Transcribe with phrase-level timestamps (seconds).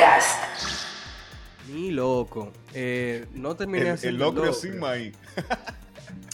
[0.00, 0.38] Podcast.
[1.72, 2.52] Ni loco.
[2.74, 5.16] Eh, no terminé El, el haciendo locro sin maíz.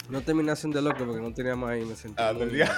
[0.09, 1.87] No terminé haciendo loco porque no tenía maíz.
[1.87, 2.77] Me sentí Ah, muy- del día.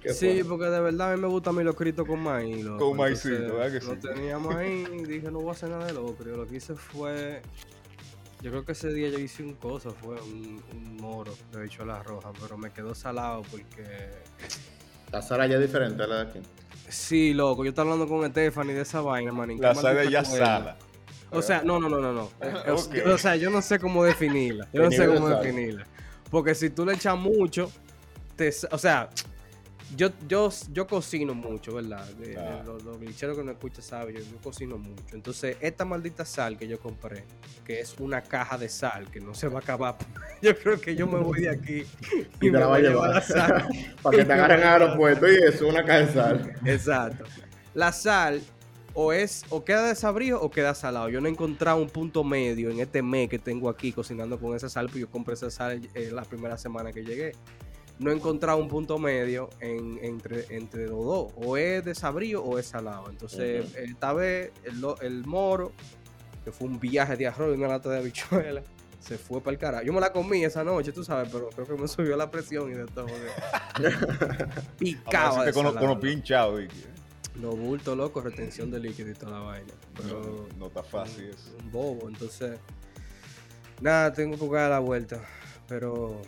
[0.00, 0.44] ¿Qué Sí, fue?
[0.48, 2.64] porque de verdad a mí me gusta mi locrito con maíz.
[2.64, 2.88] loco.
[2.88, 4.00] Con maicito, ¿verdad que No sí?
[4.00, 6.34] tenía maíz y dije, no voy a hacer nada de locro.
[6.34, 7.42] Lo que hice fue.
[8.40, 12.02] Yo creo que ese día yo hice un cosa, fue un, un moro de bichuela
[12.02, 13.84] roja, pero me quedó salado porque.
[15.12, 16.40] La sala ya es diferente a la de aquí.
[16.90, 19.60] Sí, loco, yo estaba hablando con Stephanie de esa vaina, manín.
[19.60, 20.76] La maldita ya sala.
[21.32, 22.22] O sea, no, no, no, no, no.
[22.68, 22.94] O- Ok.
[23.14, 24.68] O sea, yo no sé cómo definirla.
[24.72, 25.86] Yo no sé cómo definirla.
[26.30, 27.70] Porque si tú le echas mucho,
[28.36, 29.08] te, o sea,
[29.96, 32.06] yo, yo, yo cocino mucho, ¿verdad?
[32.38, 32.62] Ah.
[32.64, 35.14] los, los glitcheros que no escuchan saben, yo, yo cocino mucho.
[35.14, 37.24] Entonces, esta maldita sal que yo compré,
[37.64, 39.96] que es una caja de sal que no se va a acabar,
[40.42, 41.84] yo creo que yo me voy de aquí
[42.40, 43.68] y, me la voy a a llevar la sal.
[44.02, 46.54] Para que te agarren al aeropuerto y eso, una caja de sal.
[46.64, 47.24] Exacto.
[47.74, 48.42] La sal
[48.94, 51.08] o es o queda desabrido o queda salado.
[51.08, 54.56] Yo no he encontrado un punto medio en este mes que tengo aquí cocinando con
[54.56, 57.32] esa sal, porque yo compré esa sal eh, la primera semana que llegué.
[58.00, 61.32] No he encontrado un punto medio en- entre, entre los dos.
[61.36, 63.08] O es desabrido o es salado.
[63.10, 63.78] Entonces, Ujú.
[63.78, 65.72] esta vez el, lo- el moro,
[66.44, 68.62] que fue un viaje de arroz y una lata de habichuela,
[69.00, 69.84] se fue para el carajo.
[69.84, 72.70] Yo me la comí esa noche, tú sabes, pero creo que me subió la presión
[72.70, 73.06] y de todo.
[74.78, 75.44] Picaba.
[75.44, 76.00] De con, los- los salado.
[76.00, 76.58] pinchados.
[76.60, 76.84] Vicky.
[77.36, 79.72] No bulto, loco, retención de líquido y toda la vaina.
[79.96, 81.50] Pero No, no está fácil un, eso.
[81.62, 82.58] un bobo, entonces.
[83.80, 85.22] Nada, tengo que buscar la vuelta.
[85.68, 86.20] Pero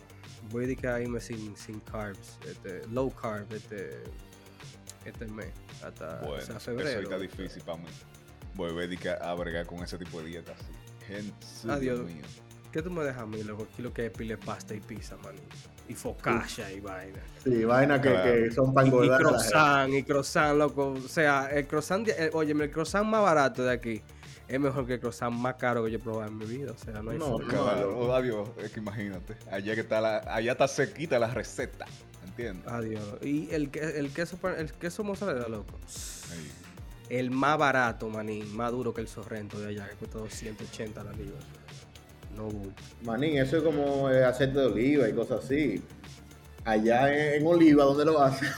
[0.51, 4.03] voy a dedicar a irme sin, sin carbs, este, low carb, este,
[5.05, 5.51] este mes,
[5.83, 7.01] hasta Bueno, o sea, eso febrero.
[7.01, 7.85] está difícil para mí.
[8.55, 10.65] Voy a dedicar a bregar con ese tipo de dieta así.
[11.07, 11.33] Gente,
[11.69, 11.99] Adiós.
[11.99, 12.23] Dios mío.
[12.71, 13.67] ¿Qué tú me dejas a mí, loco?
[13.71, 15.35] Aquí lo que es pile pasta y pizza, man.
[15.87, 17.19] Y focaccia y vaina.
[17.43, 18.31] Sí, vaina que, Claro.
[18.31, 19.21] que son para Y, y engordar.
[19.21, 19.29] la gente.
[19.51, 20.87] croissant, y croissant, loco.
[20.93, 24.01] O sea, el croissant, de- eh, oye, el croissant más barato de aquí
[24.47, 26.71] es mejor que el croissant más caro que yo he probado en mi vida.
[26.73, 27.37] O sea, no hay No.
[27.39, 29.35] Claro, adiós, es que imagínate.
[29.51, 31.85] Allá que está la, allá está sequita la receta.
[32.25, 32.67] ¿Entiendes?
[32.71, 33.03] Adiós.
[33.21, 35.75] Y el, que- el queso el queso mozzarella, loco.
[36.31, 36.51] Ahí.
[37.09, 38.55] El más barato, manín.
[38.55, 41.37] Más duro que el sorrento de allá, que cuesta 280 la libra.
[42.35, 42.49] No.
[43.03, 45.83] Manín, eso es como eh, aceite de oliva y cosas así.
[46.65, 48.47] Allá en, en Oliva, ¿dónde lo hacen?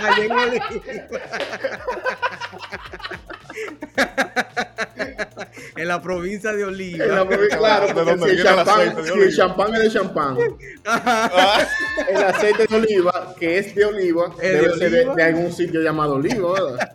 [0.00, 0.66] Allá en Oliva.
[5.76, 7.04] en la provincia de Oliva.
[7.04, 9.36] En la provincia, claro, ¿De porque dónde si el champán, aceite de si el oliva?
[9.36, 10.36] champán es de champán,
[12.08, 15.80] el aceite de oliva, que es de oliva, ¿Es de debe ser de, algún sitio
[15.82, 16.92] llamado oliva, ¿verdad?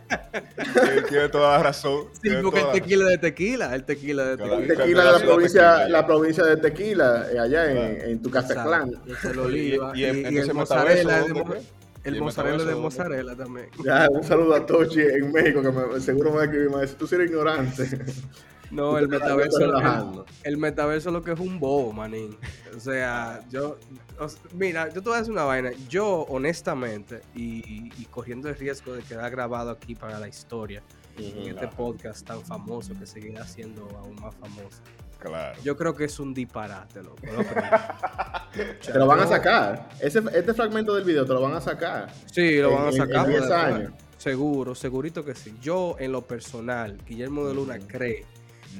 [0.84, 2.06] Tiene- Tiene toda la razón.
[2.14, 4.66] Sí, tiene porque el tequila de tequila, el tequila de tequila.
[4.76, 5.88] Tequila de la provincia, tequila.
[5.88, 8.10] la provincia de Tequila, eh, allá en, Claro.
[8.10, 8.88] en tu Castatlán.
[8.90, 9.92] Exacto, es el oliva.
[9.94, 11.60] Y- Y, y y entonces el metaverso, mozzarella
[12.04, 12.44] es de ¿dónde mo- fue?
[12.44, 13.68] ¿Y el el mozzarella es de mozzarella también.
[13.84, 16.96] Ya, un saludo a Tochi en México, que me- seguro me va a escribir, decir,
[16.98, 17.88] tú eres ignorante.
[18.72, 22.38] No, el metaverso, el, el metaverso lo que es un bobo, manín.
[22.74, 23.76] O sea, yo,
[24.18, 25.72] o mira, yo te voy a decir una vaina.
[25.90, 30.82] Yo, honestamente, y, y corriendo el riesgo de quedar grabado aquí para la historia,
[31.18, 34.80] en este podcast tan famoso que seguirá siendo aún más famoso,
[35.22, 35.58] Claro.
[35.62, 37.16] yo creo que es un disparate, loco.
[38.84, 39.88] Te lo van a sacar.
[40.00, 42.12] Ese, este fragmento del video te lo van a sacar.
[42.30, 43.16] Sí, lo van a En- sacar.
[43.16, 43.62] en por 10 después.
[43.74, 43.92] años.
[44.18, 45.54] Seguro, segurito que sí.
[45.60, 48.24] Yo, en lo personal, Guillermo de Luna cree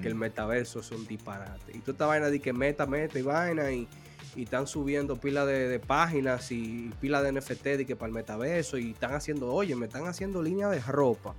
[0.01, 1.73] que el metaverso es un disparate.
[1.75, 3.89] Y toda esta vaina de que meta, meta y vaina y,
[4.37, 8.15] y están subiendo pila de, de páginas y pila de NFT de que para el
[8.15, 11.31] metaverso y están haciendo, oye, me están haciendo línea de ropa.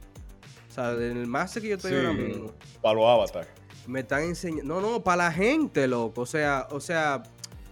[0.69, 1.97] O sea, en el máster que yo estoy Sí.
[1.97, 3.47] ahora mismo, Para los avatars.
[3.88, 6.21] Me están enseñando, no, no, para la gente, loco.
[6.21, 7.23] O sea, o sea,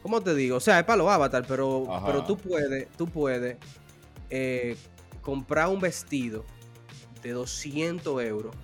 [0.02, 0.58] ¿cómo te digo?
[0.58, 2.06] O sea, es para los avatar, pero, Ajá.
[2.06, 3.58] pero tú puedes, tú puedes
[4.30, 4.76] eh,
[5.22, 6.46] comprar un vestido
[7.22, 8.56] de 200 euros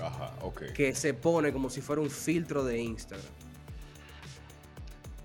[0.00, 0.72] Ajá, ok.
[0.72, 3.26] que se pone como si fuera un filtro de Instagram.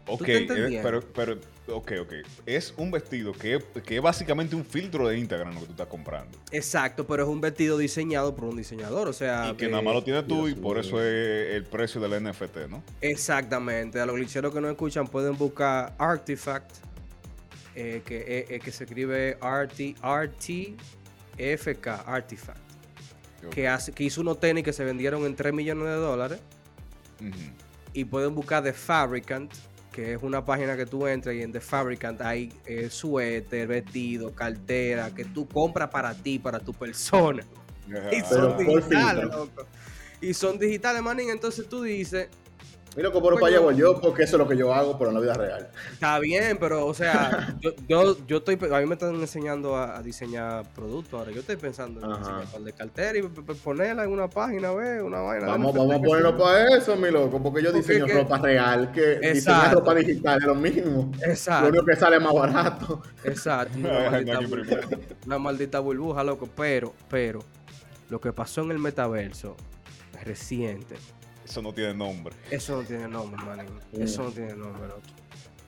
[0.07, 0.81] Ok, eh,
[1.13, 2.13] pero, ok, ok.
[2.45, 5.87] Es un vestido que, que es básicamente un filtro de Instagram lo que tú estás
[5.87, 6.37] comprando.
[6.51, 9.51] Exacto, pero es un vestido diseñado por un diseñador, o sea...
[9.51, 12.23] y que eh, nada más lo tienes tú y por eso es el precio del
[12.23, 12.83] NFT, ¿no?
[13.01, 16.71] Exactamente, a los glitcheros que no escuchan pueden buscar Artifact,
[17.77, 22.59] eh, que, eh, eh, que se escribe RT, RTFK, Artifact,
[23.51, 26.39] que, hace, que hizo unos tenis que se vendieron en 3 millones de dólares.
[27.91, 29.51] Y pueden buscar The Fabricant,
[29.95, 34.35] que es una página que tú entras y en The Fabricant hay eh, suéter, vestido,
[34.35, 37.45] cartera, que tú compras para ti, para tu persona.
[38.11, 39.65] Y son digitales, loco.
[40.19, 41.29] Y son digitales, manín.
[41.29, 42.27] Entonces tú dices,
[42.95, 45.09] Mi loco, pero para allá voy yo, porque eso es lo que yo hago, pero
[45.09, 45.69] en la vida real.
[45.91, 49.97] Está bien, pero, o sea, yo, yo, yo estoy, a mí me están enseñando a,
[49.97, 51.31] a diseñar productos ahora.
[51.31, 53.21] Yo estoy pensando en diseñar de cartera y
[53.63, 55.01] ponerla en una página, ¿ves?
[55.01, 55.47] Una vaina.
[55.47, 58.91] Vamos, vamos a ponerlo para eso, mi loco, porque yo Porque diseño que- ropa real,
[58.93, 61.11] que diseñar ropa digital es lo mismo.
[61.19, 63.01] Lo Exacto, único que sale más barato.
[63.23, 63.77] exacto.
[63.77, 64.79] Una No maldita, burbuja,
[65.25, 66.49] una maldita burbuja, loco.
[66.55, 67.39] Pero, pero,
[68.09, 69.57] lo que pasó en el metaverso
[70.23, 70.95] reciente,
[71.45, 72.35] Eso no tiene nombre.
[72.49, 73.71] eso no tiene nombre, manín.
[73.93, 74.01] Mm.
[74.01, 75.01] Eso no tiene nombre, loco.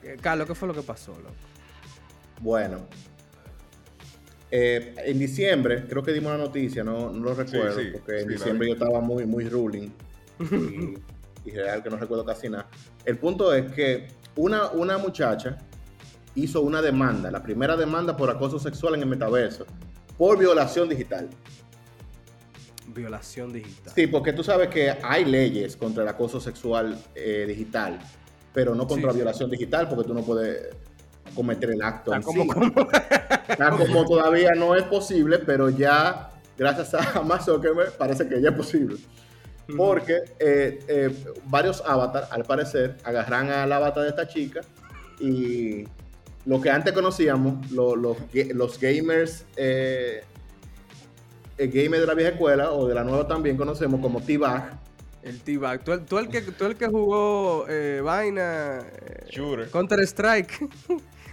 [0.02, 1.34] Eh, Carlos, ¿qué fue lo que pasó, loco?
[2.40, 2.86] Bueno,
[4.50, 8.28] eh, en diciembre, creo que dimos la noticia, no, no lo recuerdo, sí, porque en
[8.28, 9.90] sí, diciembre yo estaba muy, muy ruling
[10.40, 12.68] y, y real que no recuerdo casi nada.
[13.04, 15.58] El punto es que una, una muchacha
[16.34, 19.66] hizo una demanda, la primera demanda por acoso sexual en el metaverso,
[20.16, 21.28] por violación digital.
[22.94, 23.92] Violación digital.
[23.94, 27.98] Sí, porque tú sabes que hay leyes contra el acoso sexual eh, digital,
[28.52, 29.16] pero no contra Sí, sí.
[29.18, 30.68] violación digital, porque tú no puedes
[31.34, 32.12] cometer el acto.
[32.14, 32.48] Está en como, sí.
[32.72, 32.88] como-
[33.48, 38.48] Está como todavía no es posible, pero ya, gracias a Mark Zuckerberg, parece que ya
[38.50, 38.96] es posible.
[39.76, 41.10] Porque eh, eh,
[41.44, 44.62] varios avatars, al parecer, agarran al avatar de esta chica
[45.20, 45.84] y
[46.46, 48.16] lo que antes conocíamos, lo- los
[48.80, 50.22] gamers, eh,
[51.58, 54.78] el gamer de la vieja escuela o de la nueva también conocemos como T-Bag.
[55.22, 55.82] El T-Bag.
[55.84, 58.78] ¿Tú, el- tú el que, tú el que jugó eh, vaina.
[58.80, 59.70] eh, Shooter.
[59.70, 60.52] Counter Strike.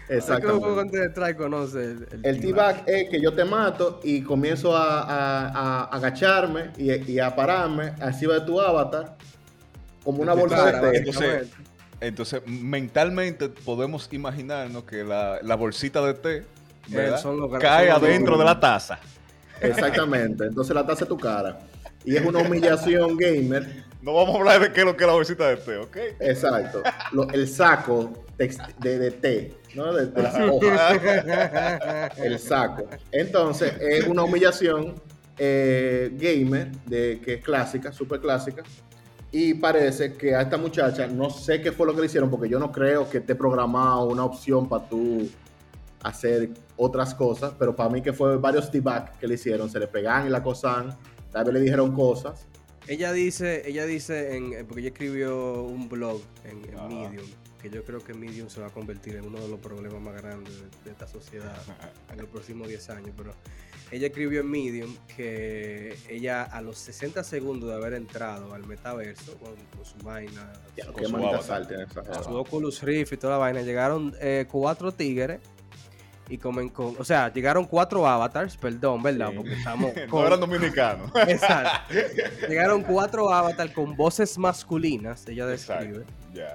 [0.07, 0.75] El que jugó Exactamente.
[0.75, 5.47] Counter Strike conoce el, El T-Bag es que yo te mato y comienzo a, a-
[5.49, 9.15] a agacharme y, y a pararme encima de tu avatar
[10.03, 10.97] como una bolsa de té.
[10.99, 11.47] Entonces,
[12.01, 16.45] entonces, mentalmente podemos imaginarnos que la, la bolsita de té
[16.89, 17.19] ¿verdad?
[17.19, 18.99] son los cae son los adentro de la taza.
[19.61, 20.45] Exactamente.
[20.45, 21.59] Entonces la taza es tu cara.
[22.03, 23.83] Y es una humillación gamer.
[24.01, 25.97] No vamos a hablar de qué es lo que es la bolsita de té, ¿ok?
[26.19, 26.83] Exacto.
[27.11, 29.91] Lo- el saco de, de té, ¿no?
[29.93, 30.99] De, de las hojas.
[32.17, 32.87] El saco.
[33.11, 34.93] Entonces es una humillación
[35.37, 38.61] eh, gamer de, que es clásica, súper clásica.
[39.31, 42.47] Y parece que a esta muchacha, no sé qué fue lo que le hicieron, porque
[42.47, 45.27] yo no creo que esté programado una opción para tú
[46.05, 49.87] hacer otras cosas, pero para mí que fue varios debug que le hicieron, se le
[49.87, 50.95] pegan y la cosan,
[51.31, 52.45] tal vez le dijeron cosas.
[52.87, 56.87] Ella dice, ella dice, en, porque ella escribió un blog en, en.
[56.87, 57.25] Medium,
[57.59, 60.13] que yo creo que Medium se va a convertir en uno de los problemas más
[60.21, 61.57] grandes de, de esta sociedad
[62.11, 63.31] en los próximos 10 años, pero
[63.91, 69.35] ella escribió en Medium que ella a los 60 segundos de haber entrado al metaverso
[69.39, 71.43] con, con su vaina, Ya, su- qué su manita avatar.
[71.47, 75.39] sal tiene esa su Oculus Rift y toda la vaina, llegaron eh, cuatro tigres
[76.27, 79.29] y comen con, o sea, llegaron cuatro avatars, perdón, ¿verdad?
[79.29, 79.35] Sí.
[79.37, 81.11] Porque estamos No con- eran dominicanos.
[81.27, 81.93] Exacto.
[82.49, 86.03] Llegaron cuatro avatars con voces masculinas, ella describe,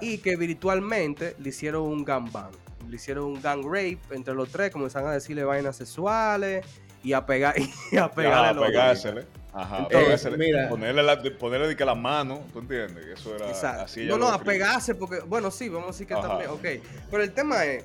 [0.00, 2.50] y que virtualmente le hicieron un gangbang.
[2.88, 6.66] Le hicieron un gang rape entre los tres, comenzaron a decirle vainas sexuales
[7.04, 7.54] y a pegar
[7.92, 9.26] y a pegarle los pegársele.
[9.52, 10.36] Ajá, Entonces, pegársele.
[10.38, 10.68] mira.
[10.68, 13.04] Ponerle, la, ponerle de que la mano, ¿tú entiendes?
[13.06, 13.82] Eso era Exacto.
[13.84, 14.04] así.
[14.06, 16.28] No, no, a pegarse, porque, bueno, sí, vamos a decir que Ajá.
[16.28, 16.84] también, ok.
[17.10, 17.84] Pero el tema es,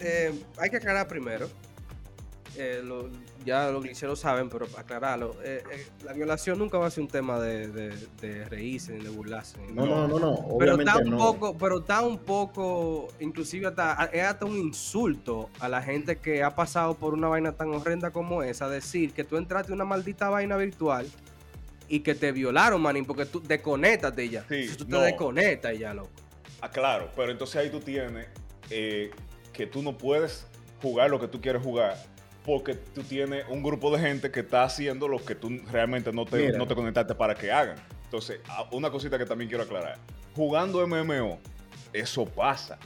[0.00, 1.48] eh, hay que aclarar primero,
[2.56, 3.08] eh, lo-
[3.44, 7.02] ya los glitcheros saben, pero para aclararlo, eh, eh, la violación nunca va a ser
[7.02, 9.58] un tema de, de, de reírse ni de burlarse.
[9.58, 10.08] ni No, nada.
[10.08, 10.58] no, no, no.
[10.58, 11.18] Pero está un no.
[11.18, 16.42] poco, pero está un poco, inclusive hasta, es hasta un insulto a la gente que
[16.42, 19.84] ha pasado por una vaina tan horrenda como esa, decir que tú entraste a una
[19.84, 21.06] maldita vaina virtual
[21.88, 24.44] y que te violaron, manín, porque tú desconéctate ya.
[24.48, 25.00] Sí, tú te no.
[25.02, 26.10] desconectas y ya, loco.
[26.62, 28.26] Ah, claro, pero entonces ahí tú tienes
[28.70, 29.10] eh,
[29.56, 30.46] que tú no puedes
[30.82, 31.96] jugar lo que tú quieres jugar
[32.44, 36.24] porque tú tienes un grupo de gente que está haciendo lo que tú realmente no
[36.26, 36.58] te, Mira.
[36.58, 37.76] no te conectaste para que hagan.
[38.04, 38.38] Entonces,
[38.70, 39.98] una cosita que también quiero aclarar.
[40.36, 41.40] Jugando MMO,
[41.92, 42.78] eso pasa.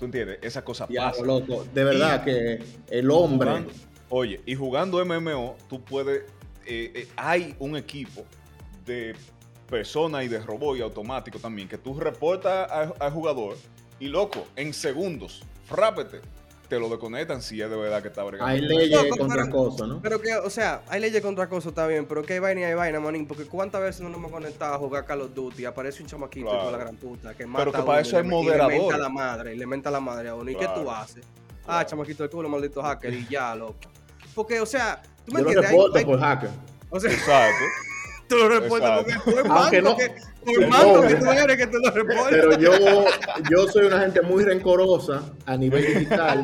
[0.00, 0.38] ¿Tú entiendes?
[0.42, 1.22] Esa cosa Ya, pasa.
[1.24, 1.64] loco.
[1.72, 2.60] De verdad que
[2.90, 3.48] el hombre.
[3.50, 3.72] Jugando-
[4.08, 6.22] oye, y jugando MMO, tú puedes.
[6.66, 8.24] eh, eh, hay un equipo
[8.84, 9.14] de
[9.70, 13.56] personas y de robot y automático también que tú reportas al jugador
[14.00, 16.20] y loco, en segundos, rápete,
[16.68, 18.52] te lo desconectan si es de verdad que está bregando.
[18.52, 20.02] Hay leyes Loco, contra pero- cosas, ¿no?
[20.02, 22.64] Pero que, o sea, hay leyes contra acoso, está bien, pero que hay vaina y
[22.64, 25.62] hay vaina, manín, porque cuántas veces no nos hemos conectado a jugar Call of Duty
[25.62, 26.64] y aparece un chamaquito Claro.
[26.64, 28.28] con la gran puta que mata Pero que a para uno eso y hay le-
[28.28, 28.72] moderador.
[28.72, 30.50] menta a la madre, y le menta a la madre a uno.
[30.50, 30.90] ¿Y qué tú Claro.
[30.92, 31.24] haces?
[31.66, 33.76] Ah, chamaquito de culo, maldito hacker, y ya, loco.
[34.34, 36.50] Porque, o sea, tú me Yo lo entiendes, Hay- reporto hay- por hacker.
[36.90, 37.64] o sea, Exacto.
[38.28, 39.22] tú lo reportas Exacto.
[39.24, 41.08] porque tú eres Aunque manco no- que, por Sí, manco no.
[41.08, 42.26] que tú eres que tú lo reportas.
[42.30, 42.72] Pero yo,
[43.50, 46.42] yo soy una gente muy rencorosa a nivel digital.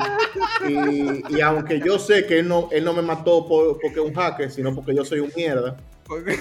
[0.68, 4.04] Y, y aunque yo sé que él no, él no me mató por- porque es
[4.06, 5.76] un hacker, sino porque yo soy un mierda,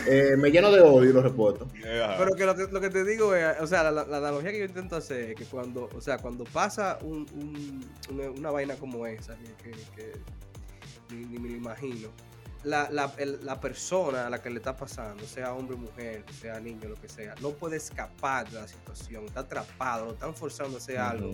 [0.08, 1.68] eh, me lleno de odio y lo reporto.
[1.82, 4.60] Pero que lo, que lo, que te digo es, o sea, la, la, analogía que
[4.60, 8.76] yo intento hacer es que cuando, o sea, cuando pasa un, un, una, una, vaina
[8.76, 12.10] como esa, que, que, que ni, ni, me lo imagino,
[12.63, 16.24] la, la, el, la, persona a la que le está pasando, sea hombre o mujer,
[16.39, 20.34] sea niño, lo que sea, no puede escapar de la situación, está atrapado, lo están
[20.34, 21.32] forzando a hacer algo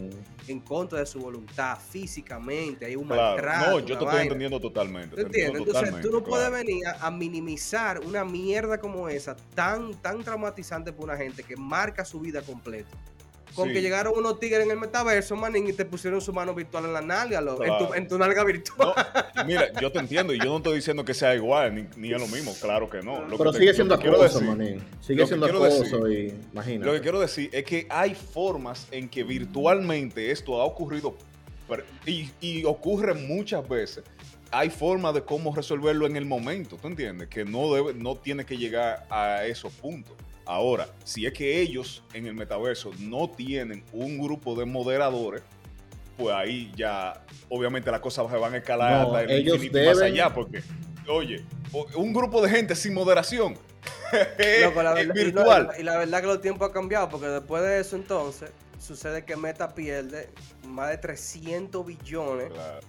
[0.48, 3.22] en contra de su voluntad, físicamente, hay un claro.
[3.22, 3.72] maltrato.
[3.72, 4.24] No, yo te estoy vaina.
[4.24, 5.16] entendiendo totalmente.
[5.16, 5.62] ¿Te entiendes?
[5.68, 6.26] Entonces tú no claro.
[6.26, 11.44] puedes venir a, a, minimizar una mierda como esa, tan, tan traumatizante para una gente
[11.44, 12.98] que marca su vida completa
[13.60, 13.74] con sí.
[13.74, 16.94] que llegaron unos tigres en el metaverso, manín, y te pusieron su mano virtual en
[16.94, 17.74] la nalga, lo, claro.
[17.74, 18.94] en, tu, en, tu, nalga virtual.
[19.36, 22.14] No, mira, yo te entiendo, y yo no estoy diciendo que sea igual, ni, ni
[22.14, 23.26] es lo mismo, claro que no.
[23.26, 24.82] Lo Pero que sigue te, siendo acoso, manín.
[25.02, 26.86] Sigue siendo acoso, y imagínate.
[26.86, 31.16] Lo que quiero decir es que hay formas en que virtualmente esto ha ocurrido,
[32.06, 34.04] y, y ocurre muchas veces,
[34.52, 37.28] hay formas de cómo resolverlo en el momento, ¿tú entiendes?
[37.28, 40.16] Que no, debe, no tiene que llegar a esos puntos.
[40.46, 45.44] Ahora, si es que ellos en el metaverso no tienen un grupo de moderadores,
[46.18, 49.78] pues ahí ya obviamente las cosas se van a escalar no, hasta el ellos infinito
[49.78, 49.94] deben...
[49.94, 50.64] más allá, porque,
[51.08, 51.46] oye,
[51.96, 53.56] un grupo de gente sin moderación
[54.64, 55.64] Loco, la es virtual.
[55.64, 58.50] Y, la, y la verdad que los tiempos han cambiado, porque después de eso entonces
[58.80, 60.30] sucede que Meta pierde
[60.68, 62.80] más de 300 billones Claro.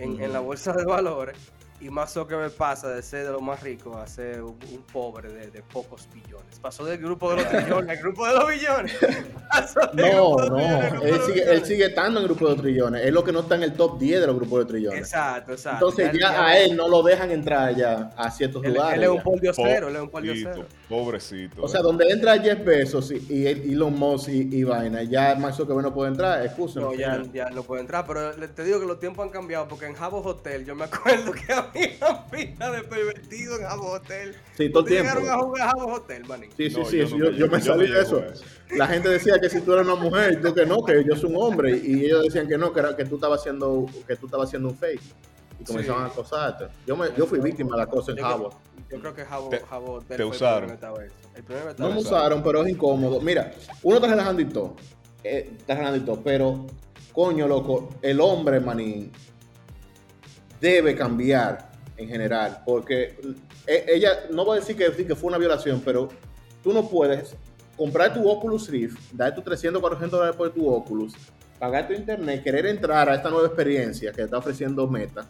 [0.00, 1.36] En, la bolsa de valores.
[1.80, 5.30] Y más Zuckerberg pasa de ser de los más ricos a ser un, un pobre
[5.32, 6.58] de, de pocos billones.
[6.60, 8.92] Pasó del grupo de los trillones al grupo de los billones.
[9.94, 10.58] No, los no,
[11.02, 13.04] él los sigue, él sigue estando en el grupo de trillones.
[13.04, 14.98] Es lo que no está en el top 10 de los grupos de trillones.
[15.00, 15.88] Exacto, exacto.
[15.88, 18.96] Entonces ya a él no lo dejan entrar ya a ciertos él, lugares.
[18.98, 20.50] él es un poldiosero, él es un poldiosero.
[20.88, 21.62] Pobrecito, pobrecito.
[21.62, 21.82] O sea, ¿eh?
[21.82, 25.94] donde entra Jeff Bezos y, y Elon Musk y, y vaina, ya Mark Zuckerberg no
[25.94, 26.80] puede entrar, excusa.
[26.80, 29.66] No, ya, ya no puede entrar, pero le- te digo que los tiempos han cambiado
[29.68, 31.52] porque en Jabo Hotel yo me acuerdo que
[32.00, 34.34] había pila de pervertidos en Jabo Hotel.
[34.56, 35.20] Sí, todo el ¿Ustedes tiempo.
[35.20, 36.50] llegaron a jugar a Jabo Hotel, manín?
[36.56, 38.22] Sí, sí, No, sí, yo eso, nunca yo, yo me yo salí no de eso.
[38.76, 41.16] La gente decía que si tú eras una mujer, y tú que no, que yo
[41.16, 44.16] soy un hombre, y ellos decían que no, que, era, que tú estabas haciendo, que
[44.16, 45.00] tú estabas haciendo un fake.
[45.60, 46.08] Y comenzaban Sí.
[46.08, 46.64] a acosarte.
[46.86, 48.48] Yo, me, yo fui víctima de la cosa en Jabo.
[48.90, 50.70] Yo creo que Jabo, Te- Jabo Hotel te fue usaron.
[50.70, 51.16] el primer metaverso.
[51.36, 53.20] El primer No me usaron, pero es incómodo.
[53.20, 54.76] Mira, uno está relajando y todo.
[55.22, 56.66] eh, está relajando y todo, pero,
[57.12, 59.12] coño, loco, el hombre, manín,
[60.60, 62.62] debe cambiar en general.
[62.64, 63.18] Porque
[63.66, 66.08] eh, ella, no voy a decir que, que fue una violación, pero
[66.62, 67.34] tú no puedes
[67.76, 71.14] comprar tu Oculus Rift, dar tus 300, 400 dólares por tu Oculus,
[71.58, 75.26] pagar tu internet, querer entrar a esta nueva experiencia que está ofreciendo Meta.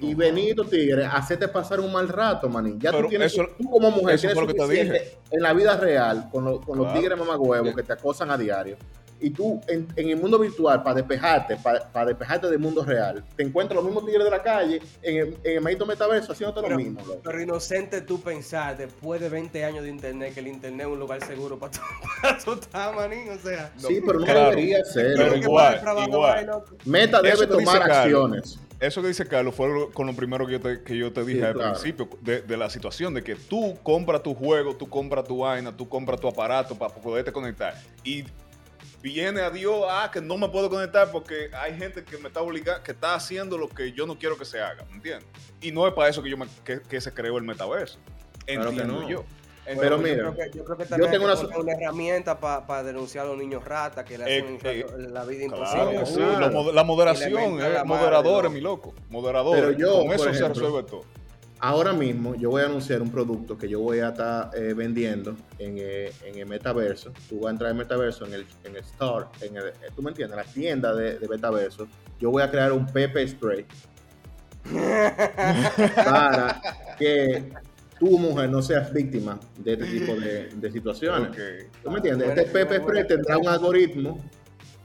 [0.00, 2.80] Y venir tu tigre, hacerte pasar un mal rato, manín.
[2.80, 6.60] Ya tú tienes, eso- tú como mujer, tienes suficiente en la vida real, con, lo-
[6.60, 8.76] con los tigres mamagüevos que te acosan a diario,
[9.26, 13.24] y tú en, en el mundo virtual, para despejarte, para, para despejarte del mundo real,
[13.36, 16.68] te encuentras los mismos tigres de la calle en el, en el maldito metaverso haciéndote
[16.68, 17.00] lo mismo.
[17.00, 17.20] loco.
[17.24, 20.98] Pero inocente tú pensar, después de 20 años de internet, que el internet es un
[20.98, 21.80] lugar seguro para tu,
[22.22, 22.50] para tu.
[22.50, 24.50] O sea, Sí, pero no claro.
[24.50, 25.14] debería ser.
[25.16, 25.48] Pero ¿qué loco.
[25.48, 26.62] igual, igual.
[26.84, 27.96] Meta Eso debe tomar Carlos.
[27.96, 28.60] acciones.
[28.80, 31.38] Eso que dice Carlos fue con lo primero que yo te, que yo te dije
[31.40, 31.70] Sí, al claro.
[31.72, 35.74] principio, de, de la situación de que tú compras tu juego, tú compras tu vaina,
[35.74, 37.74] tú compras tu aparato para poderte conectar.
[38.02, 38.24] Y
[39.04, 42.40] viene a Dios, ah, que no me puedo conectar porque hay gente que me está
[42.40, 45.28] obligando, que está haciendo lo que yo no quiero que se haga, ¿me entiendes?
[45.60, 47.98] Y no es para eso que, yo me- que, que se creó el metaverso.
[48.46, 49.08] Claro que Entiendo no.
[49.08, 49.24] yo.
[49.66, 52.38] Pero Bueno, mira, yo creo que, yo creo que yo también tengo una una herramienta
[52.40, 55.98] para denunciar a los niños ratas que le Eh, hacen eh, la vida Claro imposible.
[56.00, 56.72] que sí, claro.
[56.72, 59.62] la moderación, eh, mi loco, moderadores.
[59.64, 61.04] Pero yo, con eso se resuelve todo.
[61.60, 65.34] Ahora mismo yo voy a anunciar un producto que yo voy a estar eh, vendiendo
[65.58, 67.12] en, eh, en el metaverso.
[67.28, 70.02] Tú vas a entrar en metaverso en el, en el store, en el, eh, tú
[70.02, 71.88] me entiendes, la tienda de, de metaverso.
[72.20, 73.64] Yo voy a crear un pepper spray
[76.04, 76.60] para
[76.98, 77.50] que
[77.98, 81.30] tu mujer no seas víctima de este tipo de, de situaciones.
[81.82, 82.26] ¿Tú me entiendes?
[82.28, 84.18] Buena- Este buena spray tendrá un algoritmo,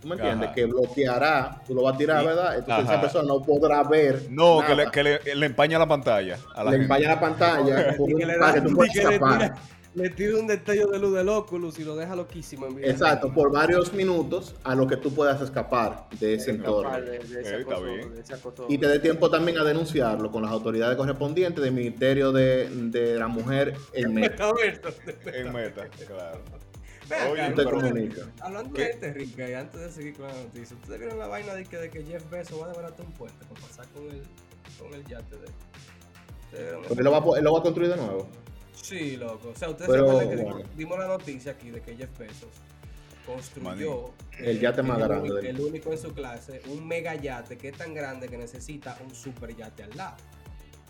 [0.02, 0.48] ¿tú me entiendes?
[0.48, 0.56] Ajá.
[0.56, 2.58] Que bloqueará, tú lo vas a tirar, ¿verdad?
[2.58, 2.94] Entonces Ajá.
[2.94, 4.24] esa persona no podrá ver.
[4.30, 6.84] No, que le, que le, le empaña la pantalla a la le gente.
[6.94, 9.40] empaña la pantalla Y que le para da- que tú puedas que le escapar.
[9.40, 9.56] tira-
[9.96, 12.88] Le tira un destello de luz del Oculus y lo deja loquísimo en vida.
[12.88, 16.92] Exacto, por varios minutos a lo que tú puedas escapar de ese entorno.
[17.02, 18.14] De, de ese está acoso- bien.
[18.14, 18.66] de ese acoso.
[18.70, 23.18] Y te dé tiempo también a denunciarlo con las autoridades correspondientes del Ministerio de, de
[23.18, 24.52] la Mujer en Meta.
[25.34, 26.40] En meta, claro.
[27.32, 28.22] Oye, Te comunica.
[28.42, 28.82] Hablando ¿Qué?
[28.86, 31.64] de gente rica, y antes de seguir con la noticia, ¿ustedes vieron la vaina de
[31.66, 34.24] que, de que Jeff Bezos va a desbaratar un puente para pasar con el,
[34.80, 35.54] con el yate de él?
[36.46, 38.28] ¿Ustedes vieron Porque lo, va, a po- él lo va a construir de nuevo.
[38.74, 39.50] Sí, loco.
[39.50, 40.58] O sea, ustedes Pero, se acuerdan que bueno.
[40.60, 42.50] dimos, dimos la noticia aquí de que Jeff Bezos
[43.26, 47.16] construyó El yate más el grande único- del- el único en su clase, un mega
[47.16, 50.16] yate que es tan grande que necesita un super yate al lado.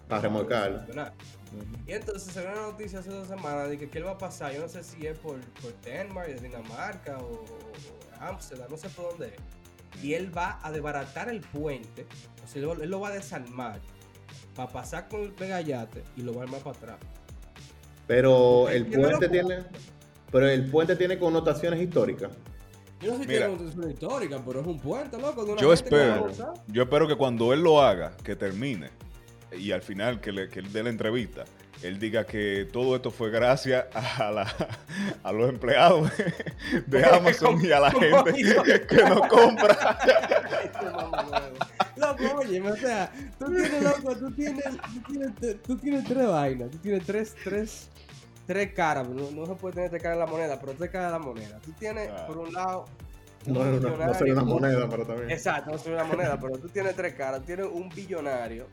[0.09, 0.77] Para remolcarlo.
[0.79, 1.13] funcionar.
[1.87, 4.17] Y entonces se ve una noticia hace dos semanas de que qué le va a
[4.17, 4.53] pasar.
[4.53, 7.45] Yo no sé si es por, por Denmark, de Dinamarca o,
[8.19, 10.03] Amsterdam, no sé por dónde es.
[10.03, 12.05] Y él va a desbaratar el puente,
[12.43, 13.79] o sea, él, lo- él lo va a desarmar
[14.55, 16.97] para pasar con el pegayate y lo va a armar para atrás.
[18.07, 19.63] Pero el puente tiene.
[20.31, 22.31] Pero el puente tiene connotaciones históricas.
[23.01, 23.47] Yo no sé si Mira.
[23.47, 25.45] tiene una histórica, pero es un puente, loco.
[25.45, 26.29] de una Yo espero,
[26.67, 28.89] yo espero que cuando él lo haga, que termine,
[29.57, 31.45] y al final que, le, que él dé la entrevista,
[31.81, 34.53] él diga que todo esto fue gracias a, la,
[35.23, 36.11] a los empleados
[36.87, 39.97] de Amazon y a la ¿Cómo gente que nos compra.
[41.95, 46.69] Loco, oye, o sea, tú tienes, loco, tú tienes, tú tienes, tú tienes tres vainas,
[46.71, 47.89] tú tienes tres, tres,
[48.45, 51.07] tres caras, no, no se puede tener tres caras en la moneda, pero tres caras
[51.07, 51.59] en la moneda.
[51.59, 52.27] Tú tienes, Claro.
[52.27, 52.85] por un lado,
[53.45, 55.29] No, una, no sería una moneda, pero también.
[55.31, 57.41] Exacto, no soy una moneda, pero tú tienes tres caras.
[57.45, 58.67] Tienes un billonario,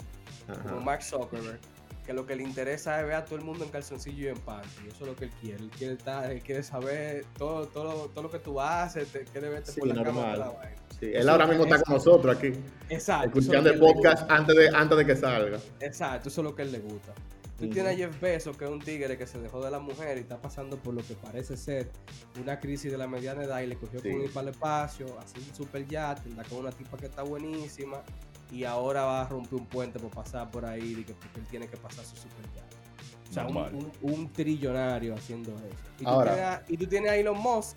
[0.46, 0.80] como Ajá.
[0.80, 1.58] Mark Zuckerberg,
[2.04, 4.38] que lo que le interesa es ver a todo el mundo en calzoncillo y en
[4.38, 4.86] panty.
[4.88, 5.62] Eso es lo que él quiere.
[5.64, 9.48] Él quiere, estar, él quiere saber todo, todo, todo lo que tú haces, te, quiere
[9.48, 10.20] verte Sí, por la cama.
[10.22, 10.76] toda la vaina.
[11.00, 12.52] Sí, él ahora mismo está con nosotros aquí,
[12.88, 13.38] Exacto.
[13.38, 15.58] escuchando el podcast antes de, antes de que salga.
[15.80, 17.12] Exacto, eso es lo que a él le gusta.
[17.58, 20.18] Tú tienes a Jeff Bezos, que es un tigre que se dejó de la mujer
[20.18, 21.90] y está pasando por lo que parece ser
[22.38, 24.10] una crisis de la mediana edad y le cogió Sí.
[24.10, 27.22] con ir para el espacio, hacer un super yate, anda con una tipa que está
[27.22, 28.02] buenísima
[28.50, 31.46] y ahora va a romper un puente por pasar por ahí y que porque él
[31.46, 32.76] tiene que pasar su super yate.
[33.28, 35.66] O sea, un, un- un trillonario haciendo eso.
[35.98, 36.32] Y tú, Ahora.
[36.34, 37.76] tienes a, y tú tienes a Elon Musk,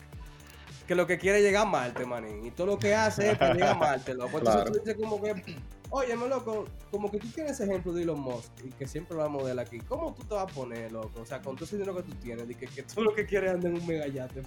[0.87, 2.45] que lo que quiere es llegar a Marte, manín.
[2.45, 4.37] Y todo lo que hace es para llegar a Marte, loco.
[4.37, 4.71] Entonces Claro.
[4.71, 5.55] tú dices como que,
[5.91, 9.23] óyeme, loco, como que tú tienes ese ejemplo de Elon Musk y que siempre lo
[9.23, 9.79] vamos a modela aquí.
[9.79, 11.21] ¿Cómo tú te vas a poner, loco?
[11.21, 13.25] O sea, con todo ese dinero que tú tienes, de que, que tú lo que
[13.25, 14.43] quieres es andar en un megayate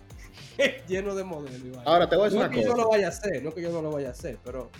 [0.88, 1.60] lleno de modelos.
[1.60, 1.72] y.
[1.84, 2.82] Ahora te voy a decir no una es que yo cosa.
[2.84, 4.70] lo vaya a hacer, no es que yo no lo vaya a hacer, pero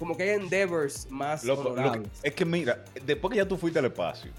[0.00, 2.08] como que hay endeavors más lo que- honorables.
[2.22, 4.32] es que mira, después que ya tú fuiste al espacio,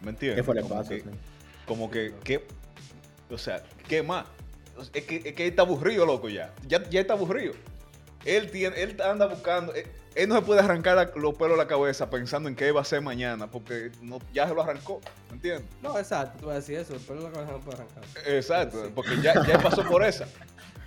[0.00, 0.40] ¿me entiendes?
[0.40, 0.96] ¿Qué fue el Como espacio?
[1.04, 1.16] que- sí.
[1.66, 2.44] Como que, ¿qué?
[3.30, 4.26] O sea, ¿qué más?
[4.94, 6.52] Es que, es que él está aburrido, loco, ya.
[6.66, 7.52] Ya, ya está aburrido.
[8.24, 9.74] Él, tiene, él anda buscando.
[9.74, 12.72] Él, él no se puede arrancar la- los pelos de la cabeza pensando en qué
[12.72, 15.64] va a hacer mañana, porque no, ya se lo arrancó, ¿me entiendes?
[15.82, 18.04] No, exacto, tú vas a decir eso, pero la cabeza no puede arrancar.
[18.26, 18.92] Exacto, Sí.
[18.94, 20.26] porque ya, pasó por esa.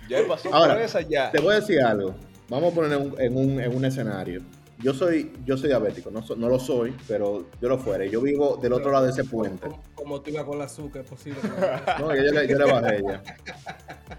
[0.08, 1.30] Ya él pasó Ahora, por esa, ya.
[1.30, 2.14] Te voy a decir algo.
[2.48, 4.42] Vamos a poner en un, en un, en un escenario.
[4.78, 8.04] Yo soy, yo soy diabético, no, so- no lo soy, pero yo lo fuera.
[8.04, 9.66] Yo vivo del otro lado de ese puente.
[9.68, 11.38] Como, como tú ibas con la azúcar, es posible.
[11.98, 12.14] no.
[12.14, 13.22] Yo, le, yo le bajé ya.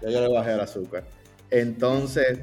[0.02, 1.04] Ya yo le bajé el azúcar.
[1.50, 2.40] Entonces,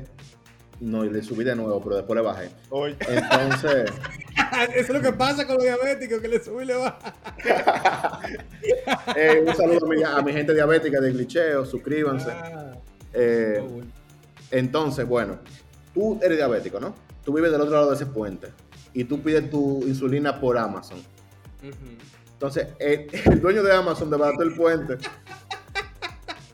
[0.80, 2.50] no, y le subí de nuevo, pero después le bajé.
[2.70, 3.92] Oye, Entonces,
[4.76, 6.98] Eso es lo que pasa con los diabéticos, que le sube y le baja.
[9.16, 12.30] eh, un saludo a mi, a mi gente diabética de glitcheo, suscríbanse.
[12.32, 12.72] Ah,
[13.14, 13.92] Eh, bueno.
[14.52, 15.40] Entonces, bueno,
[15.96, 16.94] tú eres diabético, ¿no?
[17.24, 18.50] Tú vives del otro lado de ese puente
[18.94, 21.00] y tú pides tu insulina por Amazon.
[22.34, 24.98] Entonces, el, el dueño de Amazon desbarató el puente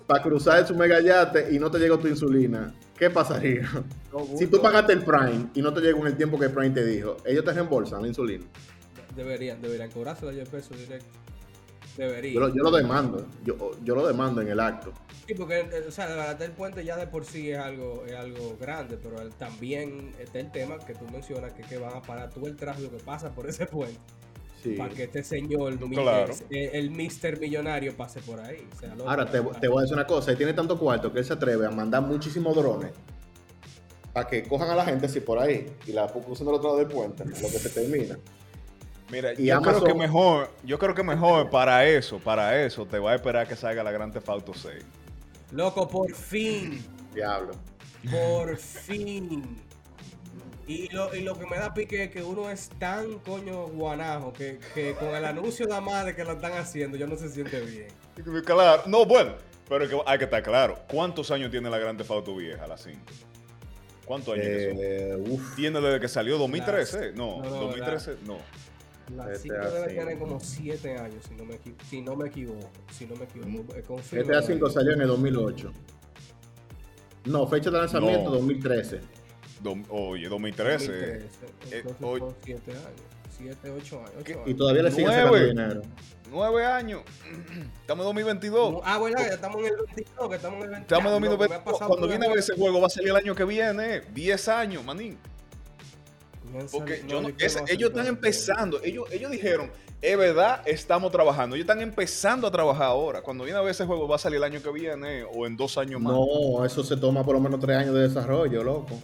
[0.08, 2.74] para cruzar su mega yate y no te llegó tu insulina.
[2.98, 3.68] ¿Qué pasaría?
[4.14, 6.52] No, Si tú pagaste el Prime y no te llegó en el tiempo que el
[6.52, 8.46] Prime te dijo, ellos te reembolsan la insulina.
[9.16, 11.21] Deberían, deberían cobrarse a 10 pesos directo.
[12.34, 14.92] Yo lo, yo lo demando, yo, yo lo demando en el acto.
[15.28, 18.14] Sí, porque eh, o sea, desbaratar el puente ya de por sí es algo, es
[18.14, 22.30] algo grande, pero también está el tema que tú mencionas, que, que van a parar
[22.32, 24.00] todo el tráfico que pasa por ese puente
[24.64, 24.74] Sí.
[24.74, 26.34] para que este señor, mi- Claro.
[26.52, 27.40] el, el Mr.
[27.40, 28.68] Millonario, pase por ahí.
[28.76, 31.12] O sea, loco, Ahora te, te voy a decir una cosa, él tiene tanto cuarto
[31.12, 32.92] que él se atreve a mandar muchísimos drones
[34.14, 36.78] para que cojan a la gente así por ahí y la pusen del otro lado
[36.80, 38.18] del puente, lo que se termina.
[39.12, 42.86] Mira, Y yo Amazon- creo que mejor, yo creo que mejor para eso, para eso,
[42.86, 44.84] te va a esperar que salga la Gran Theft Auto 6.
[45.52, 46.84] Loco, por fin.
[47.14, 47.52] Diablo.
[48.10, 49.58] Por fin.
[50.68, 54.32] Y lo, y lo que me da pique es que uno es tan coño guanajo
[54.32, 57.60] que, que con el anuncio de madre que lo están haciendo, yo no se siente
[57.62, 57.88] bien.
[58.46, 59.34] Claro, no, bueno,
[59.68, 60.80] pero que hay que estar claro.
[60.90, 63.00] ¿Cuántos años tiene la Gran Theft Auto vieja, la 5?
[64.06, 64.78] ¿Cuántos años que son?
[64.82, 68.38] Eh, uf, Tiene desde que salió 2013, Las- no, no, no, 2013, no.
[69.16, 72.28] La Este 5 debe tener como 7 años, si no me, equi- si no me
[72.30, 72.70] equivoco.
[72.92, 73.74] Si no me equivoco.
[74.12, 74.74] GTA 5 David.
[74.74, 75.72] salió en el 2008.
[77.26, 78.36] No, fecha de lanzamiento No.
[78.38, 79.00] 2013.
[79.64, 80.88] Dom- oye, 2013.
[80.92, 83.02] 2013, Eh, Entonces hoy- son 7 años.
[83.38, 84.12] 7, 8 años.
[84.26, 84.40] años.
[84.48, 85.48] Y todavía le siguen sacando Nueve.
[85.48, 85.82] dinero.
[86.32, 87.02] Nueve años.
[87.82, 88.82] Estamos en 2022.
[88.86, 90.82] Ah, bueno, ya estamos en el 22, que estamos en el 22.
[90.82, 91.64] Estamos en Loco, me ha 2022.
[91.74, 94.02] pasado Cuando por viene a ver ese juego va a salir el año que viene.
[94.14, 95.18] 10 años, manín.
[96.72, 98.82] Porque yo no, ellos están empezando.
[98.84, 101.56] Ellos, ellos dijeron, es verdad, estamos trabajando.
[101.56, 103.22] Ellos están empezando a trabajar ahora.
[103.22, 105.56] Cuando viene a ver ese juego va a salir el año que viene o en
[105.58, 106.14] dos años más.
[106.14, 109.00] No, eso se toma por lo menos tres años de desarrollo, loco.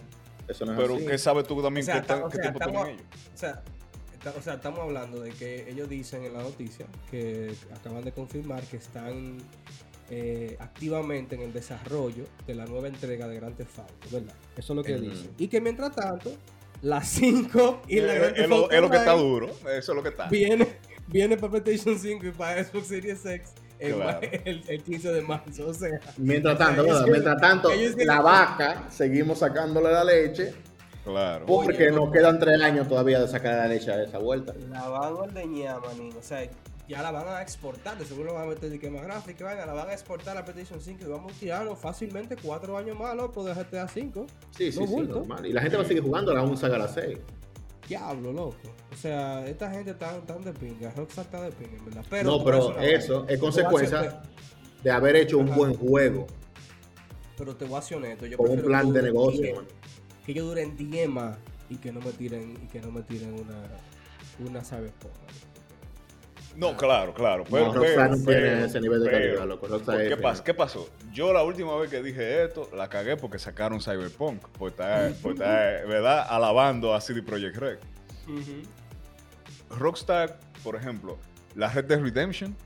[0.48, 1.06] Eso no es Pero así.
[1.06, 3.00] ¿qué sabes tú también O sea, qué, está- tan- o qué sea, tiempo estamos- tienen
[3.04, 3.18] ellos?
[3.34, 3.62] O sea,
[4.36, 8.62] o sea, estamos hablando de que ellos dicen en la noticia que acaban de confirmar
[8.64, 9.38] que están
[10.10, 14.34] eh, activamente en el desarrollo de la nueva entrega de Grand Theft Auto, ¿verdad?
[14.56, 15.30] Eso es lo que dicen.
[15.36, 16.32] Y que mientras tanto,
[16.82, 19.46] la 5 y la Es, Grand es Theft lo, Auto es lo que está duro.
[19.48, 20.28] Eso es lo que está.
[20.28, 20.66] viene,
[21.06, 24.20] viene para PlayStation 5 y para Xbox Series X en Claro.
[24.44, 25.66] el, el 15 de marzo.
[25.68, 30.52] O sea, Mientras tanto, mientras tanto, ellos la vaca, seguimos sacándole la leche,
[31.04, 31.46] Claro.
[31.46, 34.52] porque Oye, nos quedan tres años todavía de sacar la leche a esa vuelta.
[34.70, 36.12] la van a ordeñar, manín.
[36.18, 36.42] O sea,
[36.88, 37.98] ya la van a exportar.
[37.98, 40.44] De seguro van a meter de que más gráfica, vaina, la van a exportar a
[40.44, 44.26] PlayStation 5 y vamos a tirarnos fácilmente cuatro años más, loco, de GTA 5.
[44.56, 45.44] Sí, sí, sí, normal.
[45.46, 47.18] Y la gente va a seguir jugando la 11 a la 6.
[47.88, 48.56] Diablo, loco.
[48.92, 50.90] O sea, esta gente está tan de pinga.
[50.92, 52.04] Rockstar está de pinga, en verdad.
[52.08, 54.22] Pero No, pero eso es consecuencia
[54.82, 56.26] de haber hecho un buen juego
[57.36, 58.26] Pero te voy a ser honesto.
[58.26, 59.42] Yo con un plan de negocio.
[59.42, 59.66] 10, man.
[60.24, 61.38] Que ellos duren 10 más
[61.70, 64.62] y que no me tiren, y que no me tiren una, una.
[66.58, 67.44] No, claro, claro.
[67.48, 69.66] Pero, No, Rockstar no pero- tiene pero- ese nivel de pero- calidad, loco.
[69.68, 70.88] Rockstar ¿Qué, es- pas- qué pasó?
[71.12, 74.42] Yo la última vez que dije esto, la cagué porque sacaron Cyberpunk.
[74.48, 76.26] Por estar, por estar, ¿verdad?
[76.28, 77.78] Alabando a CD Projekt Red.
[79.70, 81.18] Rockstar, por ejemplo,
[81.54, 82.56] la Red Dead Redemption,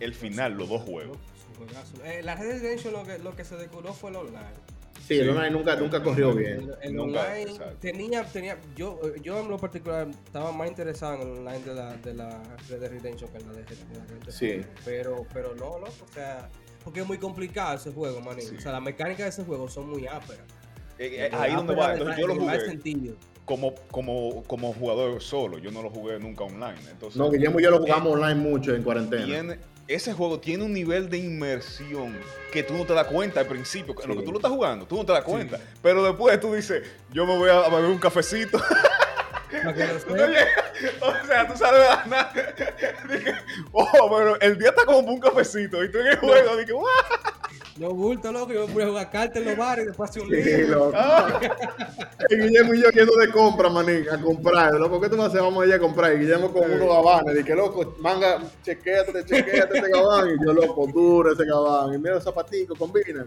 [0.00, 1.18] el final, los dos juegos.
[2.04, 4.65] Eh, la Red Dead Redemption lo que, lo que se decoró fue el online.
[5.06, 6.68] Sí, el online nunca, nunca corrió bien.
[6.82, 7.76] El, el Nunca, online exacto.
[7.80, 11.74] tenía, tenía, yo, eh, yo en lo particular estaba más interesado en el online de
[11.74, 14.30] la, de la Red Dead Redemption que en la de, Red Dead.
[14.30, 14.60] Sí.
[14.84, 16.48] Pero, pero no, loco, o sea,
[16.82, 18.40] porque es muy complicado ese juego, man.
[18.40, 18.56] Sí.
[18.56, 20.44] O sea, las mecánicas de ese juego son muy ásperas.
[20.98, 21.92] Eh, eh, ahí donde va.
[21.92, 23.16] Entonces yo lo jugué sentido.
[23.44, 25.58] como, como, como jugador solo.
[25.58, 26.80] Yo no lo jugué nunca online.
[26.90, 29.24] Entonces, No, Guillermo y yo lo jugamos online mucho en cuarentena.
[29.24, 32.16] tiene, ese juego tiene un nivel de inmersión
[32.52, 33.94] que tú no te das cuenta al principio.
[34.02, 35.30] En lo que tú lo estás jugando, tú no te das Sí.
[35.30, 35.58] cuenta.
[35.82, 38.58] Pero después tú dices, yo me voy a beber un cafecito.
[39.56, 42.32] O sea, tú sales de nada.
[43.08, 43.34] Dije,
[43.72, 45.82] oh, pero el día está como un cafecito.
[45.84, 46.86] Y tú en el juego, dije, "What?".
[47.78, 50.22] No bulto, loco, yo me fui a jugar cartas en los bares y después hacía
[50.22, 50.68] un Sí, lío.
[50.68, 50.92] loco.
[50.94, 51.40] Ah.
[52.30, 54.72] Y Guillermo y yo yendo de compra, manín, a comprar.
[54.74, 55.42] Loco, ¿qué tú vas a hacer?
[55.42, 56.14] Vamos allá a comprar.
[56.14, 57.36] Y Guillermo con unos gabanes.
[57.36, 60.28] Dije, loco, manga, chequéate, chequéate ese gabán.
[60.30, 61.94] Y yo, loco, duro ese gabán.
[61.94, 63.26] Y mira los zapaticos, combinan.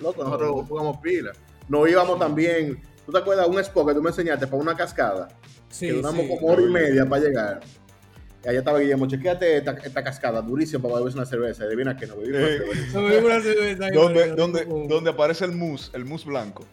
[0.00, 1.32] Loco, nosotros jugamos pila.
[1.68, 2.80] Nos íbamos también.
[3.04, 5.28] ¿Tú te acuerdas de un spot que tú me enseñaste para una cascada?
[5.68, 6.28] Sí, que duramos sí.
[6.28, 7.60] como hora y media para llegar.
[8.44, 11.64] Y allá estaba Guillermo, chequéate esta, esta cascada, durísima para beberse una cerveza.
[11.64, 13.90] Y adivina que no bebí una cerveza.
[13.90, 16.64] No una donde, como- donde aparece el mousse, el mousse blanco.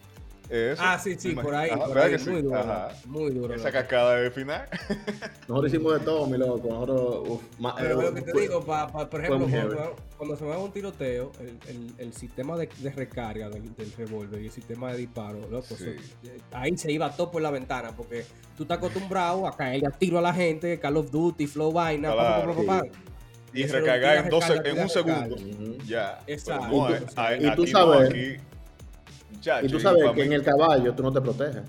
[0.50, 0.82] Eso.
[0.82, 1.68] Ah, sí, sí, por ahí.
[1.70, 2.30] Ajá, por ¿verdad ahí, sí?
[2.30, 2.88] muy duro, Ajá.
[3.06, 3.54] muy duro.
[3.54, 4.66] Esa cascada de final.
[5.48, 6.68] Nosotros hicimos de todo, mi loco.
[6.68, 7.42] Nosotros, uf,
[7.76, 10.62] Pero eh, lo que te fue- digo, pa- pa- por ejemplo, cuando, cuando se mueve
[10.62, 14.90] un tiroteo, el, el- el sistema de, de recarga del, del revólver y el sistema
[14.92, 15.84] de disparo, loco, Sí.
[15.84, 15.90] eso-
[16.24, 18.24] eh, ahí se iba todo por la ventana, porque
[18.56, 22.10] tú estás acostumbrado a caerle a tiro a la gente, Call of Duty, Flow Vaina,
[22.10, 22.88] pa, pa, Claro, pa, pa, pa.
[23.52, 25.36] Y recargar en, dos, recarga, en un segundo.
[25.86, 26.20] Ya.
[26.26, 26.66] Exacto.
[26.68, 28.36] No, Y tú- a- y tú aquí no, sabes- aquí.
[29.62, 31.62] Y tú sabes que mí- en el caballo tú no te proteges.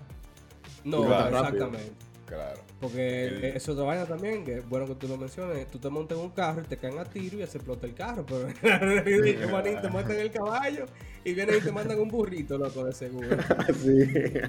[0.83, 1.37] No, Claro.
[1.37, 1.91] exactamente.
[2.25, 2.61] Claro.
[2.79, 5.67] Porque El- eh, eso es otra vaina también, que es bueno que tú lo menciones.
[5.69, 7.93] Tú te montas en un carro y te caen a tiro y se explota el
[7.93, 8.25] carro.
[8.25, 8.47] Pero
[9.03, 10.85] te montan en el caballo
[11.25, 13.27] y vienen y te mandan un burrito, loco, de seguro.
[13.83, 14.39] sí.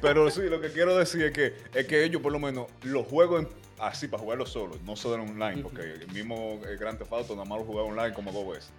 [0.00, 3.06] Pero sí, lo que quiero decir es que, es que ellos por lo menos los
[3.06, 3.48] juegos en-
[3.80, 7.34] así para jugarlos solos, no solo en online, porque el mismo eh, Grand Theft Auto
[7.34, 8.70] nada más lo jugaba online como dos veces.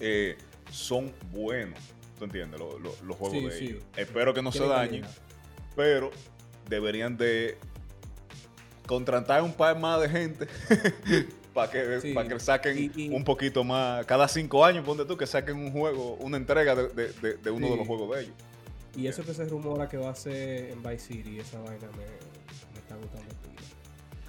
[0.00, 0.36] Eh,
[0.70, 1.78] son buenos,
[2.18, 2.58] ¿tú entiendes?
[2.60, 3.64] Lo- lo- los juegos Sí, de sí.
[3.66, 3.82] ellos.
[3.96, 5.18] Espero que no se dañen, calidad.
[5.76, 6.10] pero
[6.68, 7.56] deberían de
[8.86, 10.46] contratar un par más de gente
[11.54, 12.14] para que, Sí.
[12.14, 14.04] que saquen Y- y- un poquito más.
[14.06, 17.50] Cada cinco años, ponte tú, que saquen un juego, una entrega de, de- de- de
[17.50, 18.34] uno de los juegos de ellos.
[18.96, 22.04] Y eso que se rumora que va a ser en Vice City, esa vaina me,
[22.72, 23.34] me está gustando.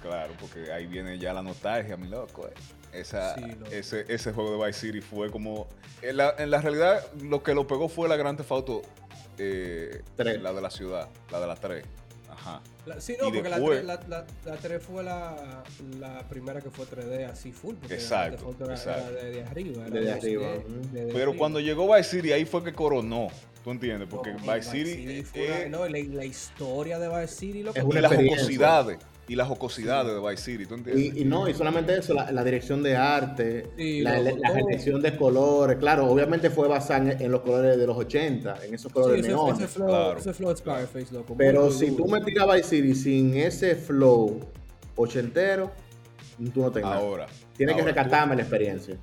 [0.02, 2.46] Claro, porque ahí viene ya la nostalgia, mi loco.
[2.46, 2.52] eh.
[3.00, 5.66] Esa, Sí, ese, ese juego de Vice City fue como...
[6.02, 8.82] En la, en la realidad, lo que lo pegó fue la Grand Theft Auto,
[9.38, 10.40] eh, Tres.
[10.42, 11.84] la de la ciudad, la de las tres.
[12.30, 12.60] Ajá.
[12.84, 15.64] La- sí, no, Y porque la, después- 3, la, la, la 3 fue la,
[15.98, 17.74] la primera que fue 3D así full.
[17.76, 19.10] Porque Exacto, la era, exacto.
[19.12, 19.86] era de, de arriba.
[19.86, 21.38] Era Desde de- arriba, de- de- de Pero arriba.
[21.38, 23.28] cuando llegó Vice City, ahí fue que coronó.
[23.64, 24.06] ¿Tú entiendes?
[24.08, 25.22] Porque No, Vice City...
[25.24, 28.00] fue eh, una- no, y la, la historia de Vice City, loco, Es y una
[28.02, 28.42] las experiencia.
[28.44, 28.98] jocosidades.
[29.28, 31.16] Y las jocosidades de Vice City, ¿tú entiendes?
[31.16, 34.54] Y, y no, y solamente eso, la, la dirección de arte, Sí, la, la todo.
[34.54, 38.74] selección de colores, claro, obviamente fue basada en, en los colores de los 80, en
[38.74, 39.56] esos colores Sí, ese, neón.
[39.56, 40.18] ese flow, Claro.
[40.20, 40.54] ese flow
[41.10, 41.34] loco.
[41.36, 44.38] Pero muy si tú me tiras Vice City sin ese flow
[44.94, 45.72] ochentero,
[46.54, 46.92] tú no tengas.
[46.94, 47.26] Ahora.
[47.56, 48.96] Tienes que ahora, tú- rescatarme la experiencia.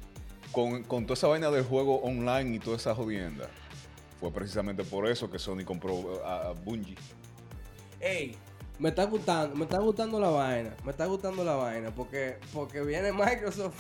[0.54, 3.50] con, con toda esa vaina del juego online y toda esa jodienda,
[4.22, 6.96] fue precisamente por eso que Sony compró a, a Bungie.
[8.00, 8.36] Ey,
[8.80, 12.82] me está gustando, me está gustando la vaina, me está gustando la vaina, porque, porque
[12.82, 13.76] viene Microsoft.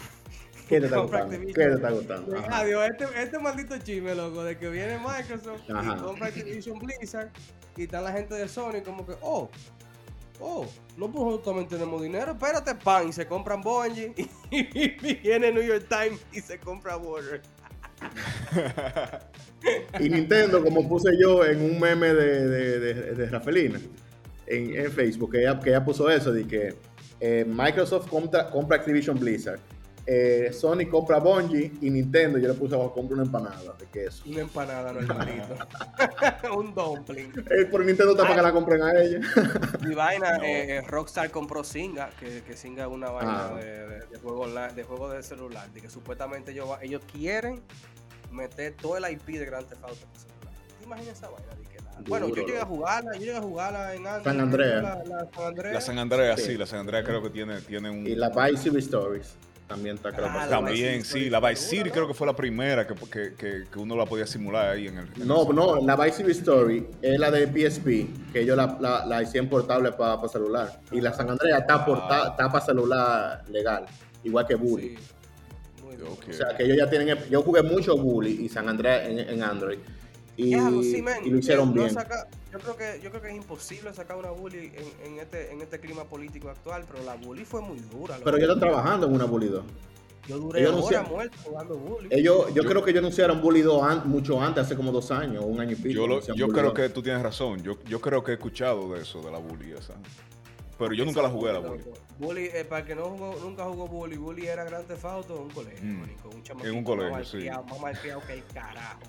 [0.69, 1.39] ¿Qué te está gustando?
[1.39, 2.37] ¿Qué te está gustando?
[2.51, 5.95] Adiós, este, este maldito chisme, loco, de que viene Microsoft Ajá.
[5.97, 7.31] y compra Activision Blizzard
[7.75, 9.49] y está la gente de Sony como que, oh,
[10.39, 14.13] oh, no pues también tenemos dinero, espérate, pan, y se compran Bungie
[14.51, 17.41] y, viene New York Times y se compra Warner.
[19.97, 23.79] Y Nintendo, como puse yo en un meme de, de, de- de Rafelina
[24.47, 26.75] en, en Facebook, que ella, que ella puso eso, de que
[27.19, 29.59] eh, Microsoft compra, compra Activision Blizzard,
[30.05, 34.23] eh, Sony compra Bungie y Nintendo, yo le puse abajo, compra una empanada de queso.
[34.27, 34.99] Una empanada, no
[36.57, 37.31] Un dumpling.
[37.49, 39.19] Eh, por Nintendo está para que la compren a ella.
[39.89, 40.43] Y vaina, No.
[40.43, 43.55] eh, Rockstar compró Singa, que, que Singa es una vaina Ah.
[43.55, 46.69] de, de- de juego online, de juego de celular, de que supuestamente ellos,
[47.11, 47.61] quieren
[48.29, 50.53] meter todo el IP de Grand Theft Auto en el celular.
[50.79, 51.47] ¿Te imaginas esa vaina?
[52.07, 54.83] Bueno, yo llegué a jugarla, yo llegué a jugarla en Android, San Andreas.
[54.83, 55.73] La, la San Andreas.
[55.73, 56.51] La San Andreas, Sí.
[56.51, 58.05] sí, la San Andreas creo que tiene, tiene un...
[58.07, 59.35] Y la Vice City Stories
[59.67, 60.45] también está creo Ah.
[60.49, 63.95] También, sí, la Vice City creo que fue la primera que, que, que, que uno
[63.95, 65.07] la podía simular ahí en el...
[65.19, 69.05] en No, no, la Vice City Story es la de PSP, que ellos la, la,
[69.05, 70.79] la hicieron portable para celular.
[70.91, 73.85] Y la San Andreas está, porta- está para celular legal,
[74.23, 74.97] igual que Bully.
[74.97, 76.29] Sí.
[76.29, 77.17] O sea, que ellos ya tienen.
[77.29, 79.77] Yo jugué mucho Bully y San Andreas en, en Android.
[80.35, 80.81] Y, lo
[81.37, 81.93] hicieron no bien.
[81.93, 85.51] saca- yo, creo que, yo creo que es imposible sacar una bully en, en este,
[85.51, 88.17] en este clima político actual, pero la bully fue muy dura.
[88.23, 89.63] Pero ellos están trabajando en una Bully 2.
[90.27, 92.07] Yo duré ellos no horas sé- muerto jugando bully.
[92.09, 95.43] Ellos, yo creo que ellos anunciaron Bully 2 an- mucho antes, hace como dos años,
[95.43, 95.89] o un año y pico.
[95.89, 96.73] Yo, lo- yo creo 2.
[96.73, 97.61] que tú tienes razón.
[97.61, 99.93] Yo, yo creo que he escuchado de eso, de la bully esa.
[100.79, 101.83] Pero yo nunca la jugué a la bully.
[102.17, 105.35] Bully, eh, para el que no jugó, nunca jugó bully, bully era Grand Theft Auto
[105.35, 106.01] en un colegio, Mm.
[106.01, 107.37] un En un colegio, más sí.
[107.37, 108.99] malcriado, Más malcriado que el carajo.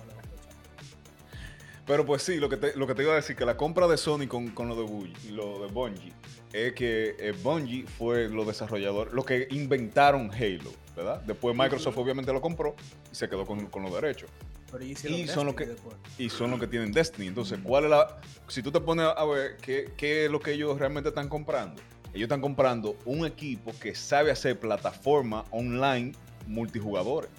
[1.85, 3.87] Pero pues sí, lo que te, lo que te iba a decir, que la compra
[3.87, 6.13] de Sony con, con lo de Bungie, lo de Bungie,
[6.51, 11.21] es que eh, Bungie fue los desarrolladores, los que inventaron Halo, ¿verdad?
[11.21, 12.75] Después Microsoft obviamente lo compró
[13.11, 14.29] y se quedó con, con los derechos.
[14.71, 14.95] Pero Y
[15.27, 15.95] son los que- después.
[16.17, 17.27] Y son los que tienen Destiny.
[17.27, 18.17] Entonces, ¿cuál es la...?
[18.47, 21.81] Si tú te pones a ver qué, qué es lo que ellos realmente están comprando,
[22.13, 26.13] ellos están comprando un equipo que sabe hacer plataforma online
[26.47, 27.29] multijugadores.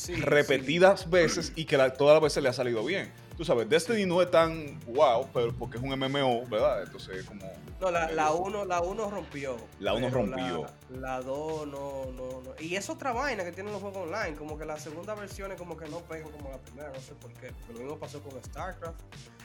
[0.00, 3.12] Sí, repetidas veces y que la- todas las veces le ha salido bien.
[3.36, 6.82] Tú sabes, Destiny no es tan wow, pero porque es un MMO, ¿verdad?
[6.82, 7.50] Entonces, como.
[7.80, 9.56] No, la, la 1 la uno rompió.
[9.78, 10.66] La uno pero rompió.
[10.90, 12.54] La 2 no, no, no.
[12.58, 14.36] Y es otra vaina que tienen los juegos online.
[14.36, 17.32] Como que las segundas versiones como que no pegan como la primera, no sé por
[17.34, 17.52] qué.
[17.52, 19.00] Porque lo mismo pasó con StarCraft.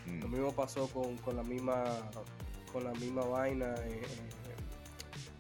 [0.07, 1.83] mm, Lo mismo pasó con, con la misma
[2.73, 3.73] con la misma vaina.
[3.85, 4.44] eh, eh,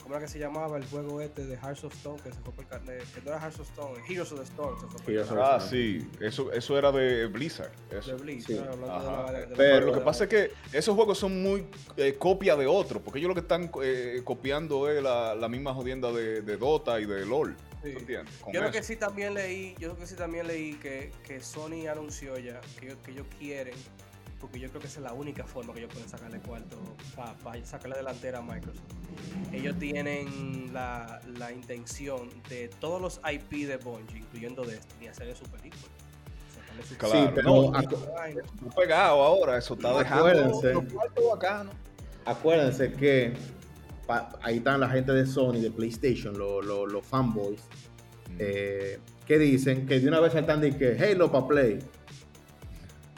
[0.05, 2.21] ¿Cómo era que se llamaba el juego este de Hearts of Stone?
[2.21, 4.79] Que se fue por de- que no era Hearts of Stone, Heroes of the Storm.
[4.79, 5.39] Se fue por.
[5.39, 7.71] Ah, sí, eso, eso era de Blizzard.
[7.89, 8.15] eso.
[8.15, 8.53] De Blitz, Sí.
[8.53, 11.65] de la Pero lo que de- pasa es que esos juegos son muy
[11.97, 15.73] eh, copia de otros, porque ellos lo que están eh, copiando es la, la misma
[15.73, 17.55] jodienda de, de Dota y de LOL.
[17.83, 17.91] Sí.
[17.93, 18.33] ¿tú entiendes?
[18.53, 21.87] Yo creo que sí también leí, yo creo que sí también leí que, que Sony
[21.91, 23.73] anunció ya que ellos quieren,
[24.39, 26.77] porque yo creo que esa es la única forma que ellos pueden sacarle cuarto
[27.15, 28.83] para sacarle delantera a Microsoft.
[29.51, 35.45] Ellos tienen la, la intención de todos los IP de Bungie, incluyendo Destiny, hacerle su
[35.45, 35.83] película.
[36.97, 37.79] Claro, Sí, pero no.
[37.79, 40.73] Está pegado ahora, eso está dejando Acuérdense.
[40.73, 41.73] los cuartos bacanos.
[42.25, 43.33] acuérdense que
[44.05, 47.61] pa- ahí están la gente de Sony, de PlayStation, lo- lo- los fanboys,
[48.29, 48.35] Mm.
[48.39, 51.79] eh, que dicen que de una vez saltan de que Halo para Play.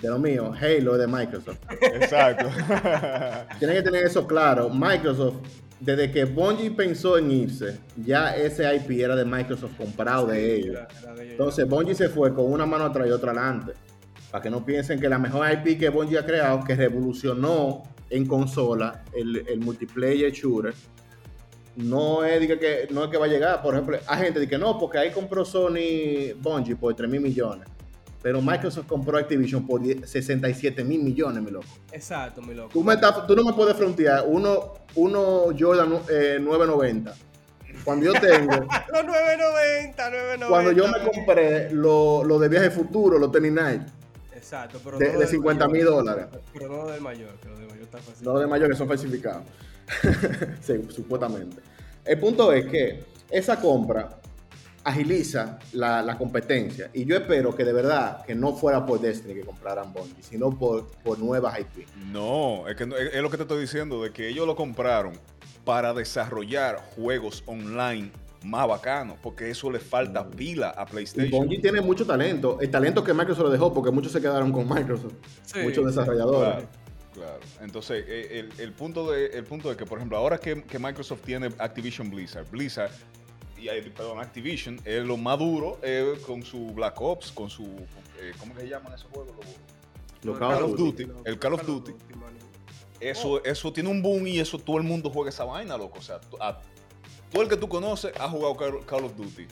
[0.02, 1.58] De lo mío, Halo es de Microsoft.
[1.82, 2.48] Exacto.
[3.60, 4.70] Tienen que tener eso claro.
[4.70, 5.38] Microsoft,
[5.80, 10.76] desde que Bungie pensó en irse, ya ese IP era de Microsoft comprado de ellos.
[10.76, 11.32] Era- era de ellos.
[11.32, 13.74] Entonces Bungie se fue con una mano atrás y otra adelante.
[14.30, 18.26] Para que no piensen que la mejor IP que Bungie ha creado, que revolucionó en
[18.28, 20.74] consola el, el multiplayer shooter,
[21.76, 23.62] no es, diga que, no es que va a llegar.
[23.62, 27.22] Por ejemplo, hay gente que dice no, porque ahí compró Sony Bungie por 3 mil
[27.22, 27.68] millones.
[28.22, 31.68] Pero Microsoft compró Activision por 10 67 mil millones, mi loco.
[31.92, 32.70] Exacto, mi loco.
[32.74, 37.14] Tú, me estás- tú no me puedes frontear uno, uno Jordan eh, 990.
[37.84, 40.48] Cuando yo tengo, Los 990, 990.
[40.48, 43.82] cuando yo me compré lo, lo de viaje futuro, los Tennis Night,
[44.36, 45.94] Exacto, pero de, no de del 50 mil mayor.
[45.94, 46.26] dólares.
[46.54, 48.26] Pero no del mayor, que lo del mayor está fácil.
[48.26, 49.44] Los de mayores son falsificados.
[50.62, 51.58] Sí, supuestamente.
[52.04, 54.10] El punto es que esa compra
[54.88, 56.90] agiliza la, la competencia.
[56.94, 60.50] Y yo espero que de verdad que no fuera por Destiny que compraran Bungie, sino
[60.58, 61.88] por, por nuevas IP.
[62.12, 64.56] No, es, que no- es, es lo que te estoy diciendo, de que ellos lo
[64.56, 65.14] compraron
[65.66, 68.12] para desarrollar juegos online
[68.44, 71.32] más bacanos, porque eso le falta pila a Y PlayStation.
[71.32, 72.58] Bungie tiene mucho talento.
[72.62, 75.14] El talento que Microsoft lo dejó porque muchos se quedaron con Microsoft.
[75.44, 76.54] Sí, muchos desarrolladores.
[76.54, 76.68] claro.
[77.14, 77.40] Claro.
[77.62, 80.78] Entonces, eh, el, el punto de, el punto de que, por ejemplo, ahora que, que
[80.78, 83.17] Microsoft tiene Activision Blizzard, Blizzard, y,
[83.96, 87.64] perdón, Activision, es lo más duro eh, con su Black Ops, con su.
[88.20, 89.36] eh, ¿Cómo que se llaman esos juegos?
[89.36, 89.46] Los-
[90.24, 91.08] Lo Call Call of Duty.
[91.26, 91.94] El Call of Duty.
[93.00, 96.00] Eso, eso tiene un boom y eso todo el mundo juega esa vaina, loco.
[96.00, 96.60] O sea, tú- a-
[97.32, 99.48] todo el que tú conoces ha jugado Call, Call of Duty.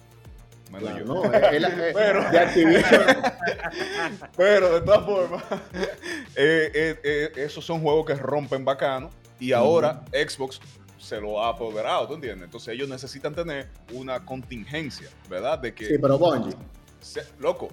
[0.71, 1.05] Menos Claro, yo.
[1.05, 3.03] no, es- Pero- de Activision.
[4.37, 5.43] Pero de todas formas,
[6.35, 10.59] eh, eh, eh, esos son juegos que rompen bacano y ahora Xbox
[11.05, 12.45] se lo ha apoderado, ¿tú entiendes?
[12.45, 15.59] Entonces ellos necesitan tener una contingencia, ¿verdad?
[15.59, 16.55] De que, Sí, pero Bungie.
[16.99, 17.69] se- loco,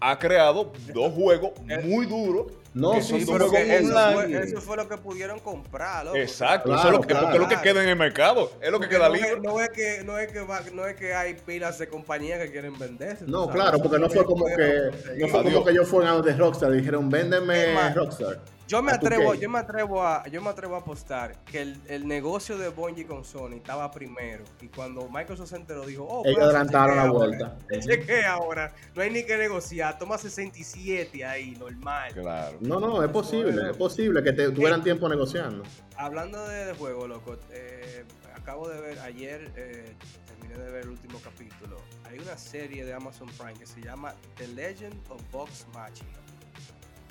[0.00, 1.52] ha creado dos juegos
[1.84, 2.52] muy duros.
[2.74, 4.14] No, sí, son Sí, dos pero que eso online.
[4.38, 6.18] fue, eso fue lo que pudieron comprar, loco.
[6.18, 7.22] Exacto, Claro, eso es lo que, claro.
[7.26, 9.30] porque es lo que queda en el mercado, es lo que Porque queda no libre.
[9.32, 12.38] Es, no, es que, no, es que va- no es que hay pilas de compañías
[12.38, 13.24] que quieren venderse.
[13.26, 13.54] No, sabes.
[13.54, 16.72] claro, porque no fue como que no fue como que ellos fueron a de Rockstar
[16.74, 18.42] y dijeron, véndeme Rockstar.
[18.68, 21.62] Yo me ¿A tu atrevo, yo me atrevo a, yo me atrevo a apostar que
[21.62, 26.04] el, el negocio de Bungie con Sony estaba primero y cuando Microsoft se enteró dijo,
[26.04, 27.46] oh, Ellos adelantaron la vuelta.
[27.46, 32.12] ahora, Chequea ahora, no hay ni que negociar, toma 67 ahí, normal.
[32.12, 32.58] Claro.
[32.60, 35.62] No, no, es posible, es posible que te, tuvieran tiempo negociando.
[35.96, 39.94] Hablando de, de juego, loco, eh, acabo de ver ayer, eh,
[40.26, 41.76] terminé de ver el último capítulo.
[42.04, 46.18] Hay una serie de Amazon Prime que se llama The Legend of Vox Machina.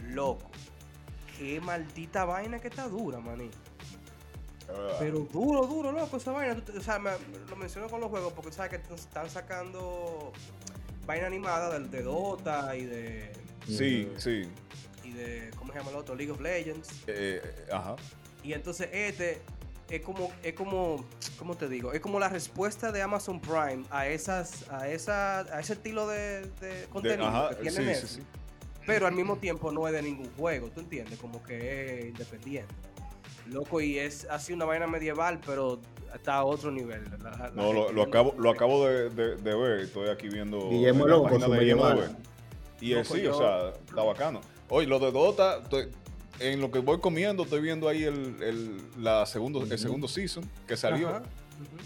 [0.09, 0.51] Loco,
[1.37, 3.49] qué maldita vaina que está dura, maní.
[4.69, 6.61] Ah, Pero duro, duro, loco, esa vaina.
[6.77, 7.11] O sea, me-
[7.49, 10.31] lo menciono con los juegos porque sabes que están sacando
[11.05, 13.31] vaina animada de, de Dota y de,
[13.67, 14.49] sí, sí.
[15.03, 16.15] y de, ¿cómo se llama el otro?
[16.15, 16.89] League of Legends.
[17.07, 17.95] Eh, eh, ajá.
[18.43, 19.41] Y entonces este
[19.87, 21.05] es como, es como,
[21.37, 21.93] ¿cómo te digo?
[21.93, 26.41] Es como la respuesta de Amazon Prime a esas, a esa, a ese estilo de,
[26.59, 28.21] de De- contenido ajá, que tiene sí, sí, sí.
[28.85, 31.17] Pero al mismo tiempo no es de ningún juego, ¿tú entiendes?
[31.19, 32.73] Como que es independiente.
[33.47, 35.79] Loco, y es así una vaina medieval, pero
[36.13, 37.03] está a otro nivel.
[37.23, 39.79] La- la- la No, lo, lo no- acabo, lo acabo de, de- de ver.
[39.81, 42.07] Estoy aquí viendo Guillermo la Loco, página su de Guillermo medieval.
[42.07, 42.25] de ver.
[42.81, 44.41] Y es sí, o sea, está bacano.
[44.69, 45.89] Oye, lo de Dota, estoy-
[46.39, 50.43] en lo que voy comiendo, estoy viendo ahí el, el, la segundo, el segundo season
[50.67, 51.09] que salió.
[51.09, 51.23] Ajá.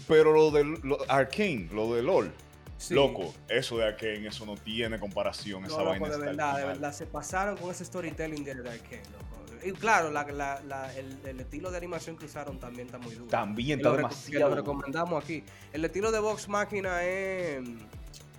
[0.08, 2.32] Pero lo de lo, Arkane, lo de LOL,
[2.80, 2.94] Sí.
[2.94, 5.62] loco, eso de Arkane, eso no tiene comparación.
[5.62, 9.02] No, esa loco, vaina de verdad, de verdad, se pasaron con ese storytelling de Arkane,
[9.12, 9.26] loco.
[9.62, 13.14] Y claro, la, la- la- el, el estilo de animación que usaron también está muy
[13.14, 13.26] duro.
[13.30, 14.48] También está lo demasiado.
[14.48, 15.44] Lo recomendamos aquí.
[15.74, 17.60] El estilo de Vox Máquina es...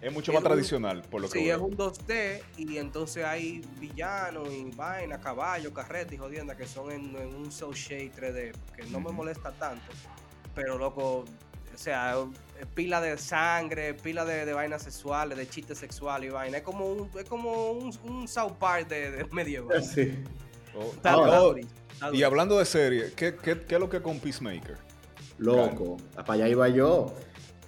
[0.01, 3.23] Es mucho es más un- tradicional, por lo que Sí, es un 2D y entonces
[3.23, 8.12] hay villanos y vaina, caballos, carretas y jodiendas que son en, en un cel shade
[8.12, 9.86] 3D, que no me molesta tanto,
[10.56, 11.25] pero loco,
[11.73, 12.15] o sea,
[12.73, 16.57] pila de sangre, pila de, de vainas sexuales, de chistes sexuales y vaina.
[16.57, 19.84] Es como un, es como un, un South Park de, de medieval.
[19.84, 20.23] Sí.
[20.75, 24.19] Oh, Está- oh, oh, y hablando de serie, ¿qué, qué, qué es lo que con
[24.19, 24.77] Peacemaker?
[25.38, 27.13] Loco, para allá iba yo.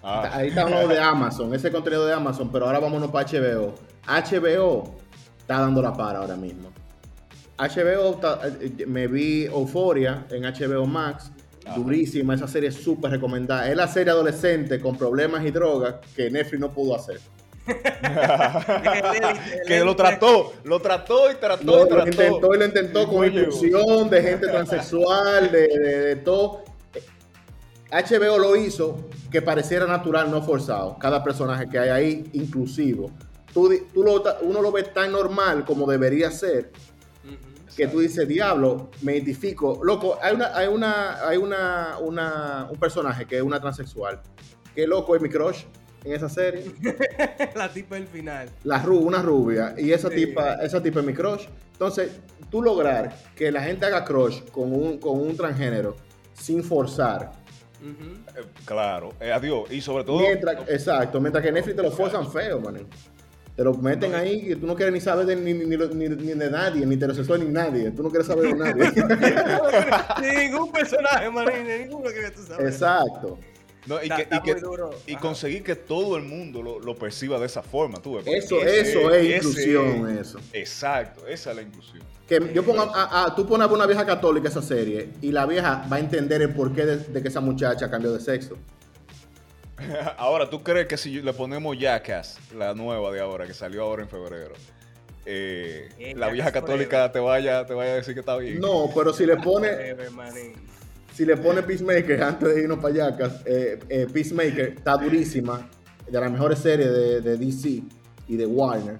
[0.01, 3.75] Ah, Ahí está hablando de Amazon, ese contenido de Amazon, pero ahora vámonos para HBO.
[4.07, 4.95] HBO
[5.37, 6.71] está dando la para ahora mismo.
[7.57, 11.31] HBO, eh, me vi Euphoria en HBO Max,
[11.65, 11.75] Ajá.
[11.77, 13.69] durísima, esa serie es súper recomendada.
[13.69, 17.19] Es la serie adolescente con problemas y drogas que Netflix no pudo hacer.
[19.67, 22.09] Que lo trató, lo trató y trató Lo, y lo trató.
[22.11, 26.63] intentó y lo intentó con inclusión de gente transexual, de, de- de todo.
[27.91, 30.97] HBO lo hizo que pareciera natural, no forzado.
[30.99, 33.11] Cada personaje que hay ahí, inclusivo.
[33.53, 36.71] Tú, tú lo, uno lo ve tan normal como debería ser.
[37.75, 39.79] Que tú dices, diablo, me identifico.
[39.83, 44.21] Loco, hay una, hay una, hay una, una, un personaje que es una transexual.
[44.75, 45.63] Que loco es mi crush
[46.03, 46.65] en esa serie.
[47.55, 48.49] La tipa del final.
[48.63, 49.73] La ru, una rubia.
[49.77, 50.15] Y esa Sí.
[50.15, 51.45] tipa, esa tipa es mi crush.
[51.71, 52.11] Entonces,
[52.49, 55.95] tú lograr que la gente haga crush con un, con un transgénero
[56.33, 57.31] sin forzar.
[57.83, 59.69] Eh, Claro, eh, adiós.
[59.71, 62.87] Y sobre todo, Mientras, exacto, mientras que Netflix te lo forzan feo, man.
[63.55, 66.33] Te lo meten ahí y tú no quieres ni saber de, ni, ni- ni- ni
[66.33, 67.91] de nadie, ni heterosexual, ni nadie.
[67.91, 68.91] Tú no quieres saber de nadie.
[70.49, 72.73] Ningún personaje, marín, ninguno que tú sabes.
[72.73, 73.37] exacto.
[73.85, 74.37] no, y, Está- que, está
[75.05, 78.01] y, que- conseguir que todo el mundo lo, lo perciba de esa forma.
[78.01, 80.39] Tú, Eso, ese- eso es ese inclusión, es- eso.
[80.53, 82.01] Exacto, esa es la inclusión.
[82.27, 85.45] Que yo pongo a, a- tú pones a una vieja católica esa serie y la
[85.45, 88.57] vieja va a entender el porqué de, de que esa muchacha cambió de sexo.
[90.17, 94.03] Ahora, ¿tú crees que si le ponemos Jackass, la nueva de ahora, que salió ahora
[94.03, 94.53] en febrero,
[95.25, 98.59] eh, Eh, la vieja Jackass católica te vaya, te vaya a decir que está bien?
[98.59, 99.69] No, pero si le pone,
[101.13, 105.69] si le pone Peacemaker antes de irnos para Yacas, eh, eh, Peacemaker está durísima,
[106.09, 107.81] de las mejores series de, de DC
[108.27, 108.97] y de Warner.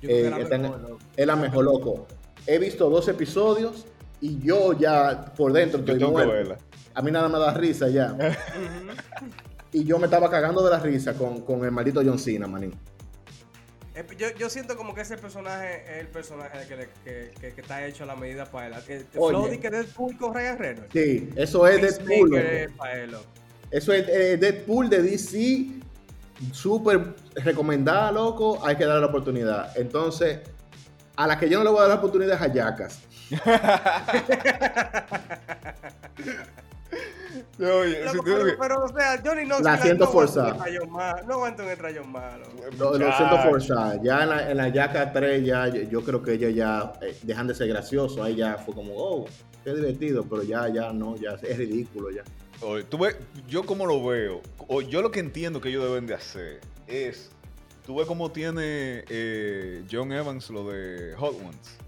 [0.00, 0.98] Yo Eh, mejor.
[1.16, 2.06] Es la mejor, loco.
[2.46, 3.86] He visto dos episodios
[4.20, 6.32] y yo ya por dentro Yo estoy tengo que muerto.
[6.32, 6.56] verla.
[6.94, 8.16] A mí nada me da risa ya.
[9.72, 12.74] y yo me estaba cagando de la risa con, con el maldito John Cena, manín.
[13.94, 17.52] Eh, Yo, yo siento como que ese personaje es el personaje que, le- que, que-
[17.54, 18.84] que está hecho a la medida para él.
[18.86, 19.58] Que, Oye.
[19.58, 20.92] Que Deadpool con Ryan Reynolds.
[20.92, 22.36] Sí, eso es Deadpool.
[22.36, 22.70] Es.
[23.70, 25.66] Eso es eh, Deadpool de DC.
[26.52, 28.64] Súper recomendada, loco.
[28.64, 29.76] Hay que darle la oportunidad.
[29.76, 30.38] Entonces,
[31.16, 33.00] a la que yo no le voy a dar la oportunidad es a Yacas.
[37.56, 37.82] Pero,
[38.58, 41.22] pero, o sea, Johnny Knoxville La siento no aguanta forzada.
[41.26, 42.44] No aguanta un rayón malo.
[42.78, 44.00] Lo, lo siento forzada.
[44.02, 47.16] Ya en la, en la Yaca 3, ya, yo, yo creo que ellos ya eh,
[47.22, 48.18] dejan de ser graciosos.
[48.24, 49.26] Ahí ya fue como, oh,
[49.64, 50.24] qué divertido.
[50.28, 52.22] Pero ya, ya no, ya es ridículo ya.
[52.62, 53.16] Oye, tú ves,
[53.48, 57.30] yo como lo veo, o yo lo que entiendo que ellos deben de hacer es,
[57.86, 61.78] tú ves cómo tiene eh, John Evans lo de Hot Ones,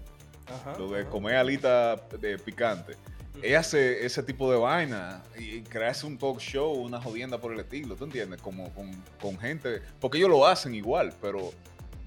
[0.47, 1.09] Ajá, lo de ajá.
[1.11, 2.95] comer alita de picante.
[3.41, 7.59] Ella hace ese tipo de vaina y crearse un talk show, una jodienda por el
[7.59, 8.41] estilo, ¿tú entiendes?
[8.41, 11.51] Como con, con gente, porque ellos lo hacen igual, pero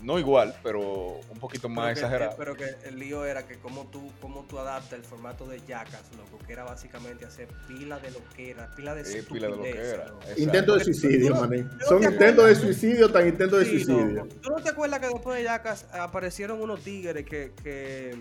[0.02, 2.36] no igual, pero un poquito más Pero que- exagerado.
[2.38, 6.02] Pero que el lío era que como tú, cómo tú adaptas el formato de Jackass,
[6.16, 9.56] loco, que era básicamente hacer pila de lo que era, pila de Eh, pila de
[9.56, 10.04] lo que estupidez, era.
[10.06, 10.20] loco.
[10.20, 10.42] Exacto.
[10.42, 14.06] Intento de suicidio, no- no Son te intentos de suicidio, tan intentos de Sí, suicidio.
[14.24, 14.28] loco.
[14.42, 18.14] ¿Tú no te acuerdas que después de Jackass aparecieron unos tigres que, que,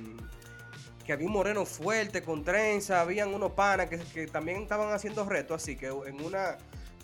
[1.05, 5.23] que había un moreno fuerte con trenza, habían unos panas que, que también estaban haciendo
[5.23, 6.57] retos así, que en una...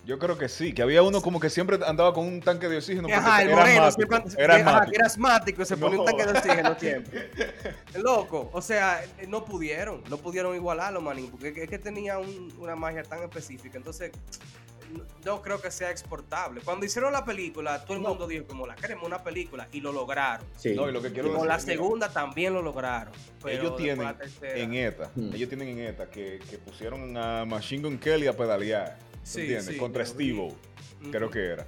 [0.03, 2.77] Yo creo que sí, que había uno como que siempre andaba con un tanque de
[2.77, 3.07] oxígeno.
[3.13, 6.05] Ajá, el era moreno asmático, siempre, era que- ajá, era asmático y se ponía un
[6.07, 7.29] tanque de oxígeno siempre.
[7.93, 11.77] Loco, o sea, eh, no pudieron, no pudieron igualarlo, manín, porque es que- es que
[11.77, 13.77] tenía un- una magia tan específica.
[13.77, 14.11] Entonces,
[15.25, 16.61] no- creo que sea exportable.
[16.61, 19.91] Cuando hicieron la película, todo el mundo dijo, como la queremos una película, y lo
[19.91, 20.45] lograron.
[20.57, 20.73] Sí.
[20.75, 23.13] No, y lo que Y quiero con la mira, segunda también lo lograron.
[23.43, 25.33] pero ellos tienen en ETA, Hmm.
[25.33, 29.65] ellos tienen en ETA que, que pusieron a Machine Gun Kelly a pedalear, Sí, ¿entiendes?
[29.67, 30.05] sí, Contra.
[30.05, 30.53] Steve
[31.11, 31.65] creo que era.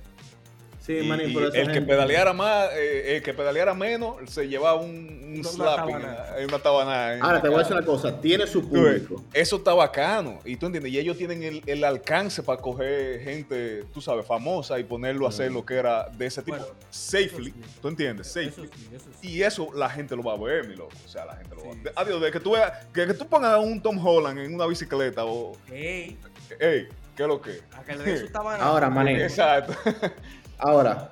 [0.86, 4.82] Sí, Y- y el que gente- pedaleara más, eh, el que pedaleara menos, se llevaba
[4.82, 7.16] un, un slapping en la- en una tabanada.
[7.16, 9.24] en Ahora te voy a decir una cosa, tiene su público.
[9.34, 10.40] Eso está bacano.
[10.44, 14.78] Y tú entiendes, y ellos tienen el, el alcance para coger gente, tú sabes, famosa
[14.78, 17.52] y ponerlo a hacer lo que era de ese tipo, Bueno, safely.
[17.52, 17.62] sí.
[17.82, 18.28] ¿Tú entiendes?
[18.36, 18.70] Eso Safely.
[18.76, 19.28] sí, eso sí.
[19.30, 20.92] Y eso la gente lo va a ver, mi loco.
[21.06, 21.84] O sea, la gente lo va a ver.
[21.86, 21.90] sí.
[21.96, 24.66] Adiós, de que tú veas, que, que tú pongas a un Tom Holland en una
[24.66, 26.18] bicicleta o, Ey,
[26.60, 27.62] hey, ¿qué es lo que?
[27.72, 28.66] a que le den su tabana.
[28.66, 29.22] Ahora, manín.
[29.22, 29.74] Exacto.
[30.66, 31.12] Ahora,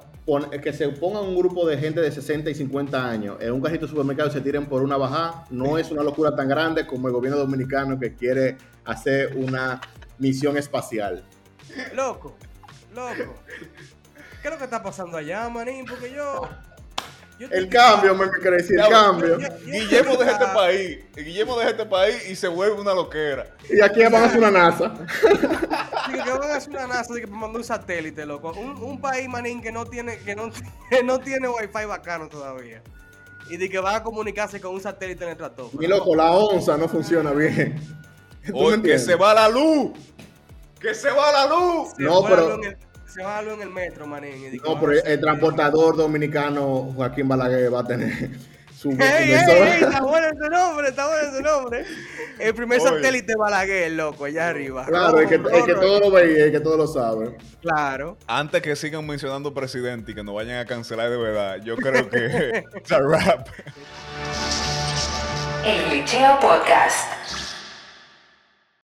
[0.63, 3.85] que se pongan un grupo de gente de 60 y 50 años en un carrito
[3.85, 7.09] de supermercado y se tiren por una bajada, no es una locura tan grande como
[7.09, 9.81] el gobierno dominicano que quiere hacer una
[10.19, 11.25] misión espacial.
[11.93, 12.37] Loco,
[12.95, 13.35] loco.
[14.41, 15.85] ¿Qué es lo que está pasando allá, manín?
[15.85, 16.47] Porque yo.
[17.49, 19.37] El cambio, me quiere decir, el cambio.
[19.65, 20.99] Guillermo deja este país.
[21.15, 23.47] Guillermo deja este país y se vuelve una loquera.
[23.69, 24.93] Y aquí van a hacer una NASA.
[26.11, 28.51] Digo, que van a hacer una NASA de que mandó un satélite, loco.
[28.51, 30.49] Un, un país, manín, que no tiene, que no,
[30.89, 32.81] que no tiene wifi bacano todavía.
[33.49, 35.79] Y de que va a comunicarse con un satélite en el estratosfera.
[35.79, 37.79] Mi loco, la onza no funciona bien.
[38.45, 39.91] ¿Tú me Oye, que se va la luz.
[40.79, 41.89] Que se va la luz.
[41.95, 42.59] Se No, pero-
[43.12, 44.59] se va a luz en el metro, manín.
[44.64, 48.30] No, pero a el, transportador dominicano Joaquín Balaguer va a tener
[48.78, 49.84] su ¡Ey, ey, ey!
[49.84, 51.86] Está bueno ese nombre, está bueno ese nombre.
[52.39, 52.89] El primer Oye.
[52.89, 54.86] satélite Balaguer, loco, allá arriba.
[54.86, 57.36] Claro, el que, el que todo lo veía, el que todo lo sabe.
[57.62, 58.18] Claro.
[58.28, 62.09] Antes que sigan mencionando presidente y que nos vayan a cancelar de verdad, yo creo
[62.09, 63.47] que it's a wrap.
[65.66, 67.20] El Glitcheo Podcast.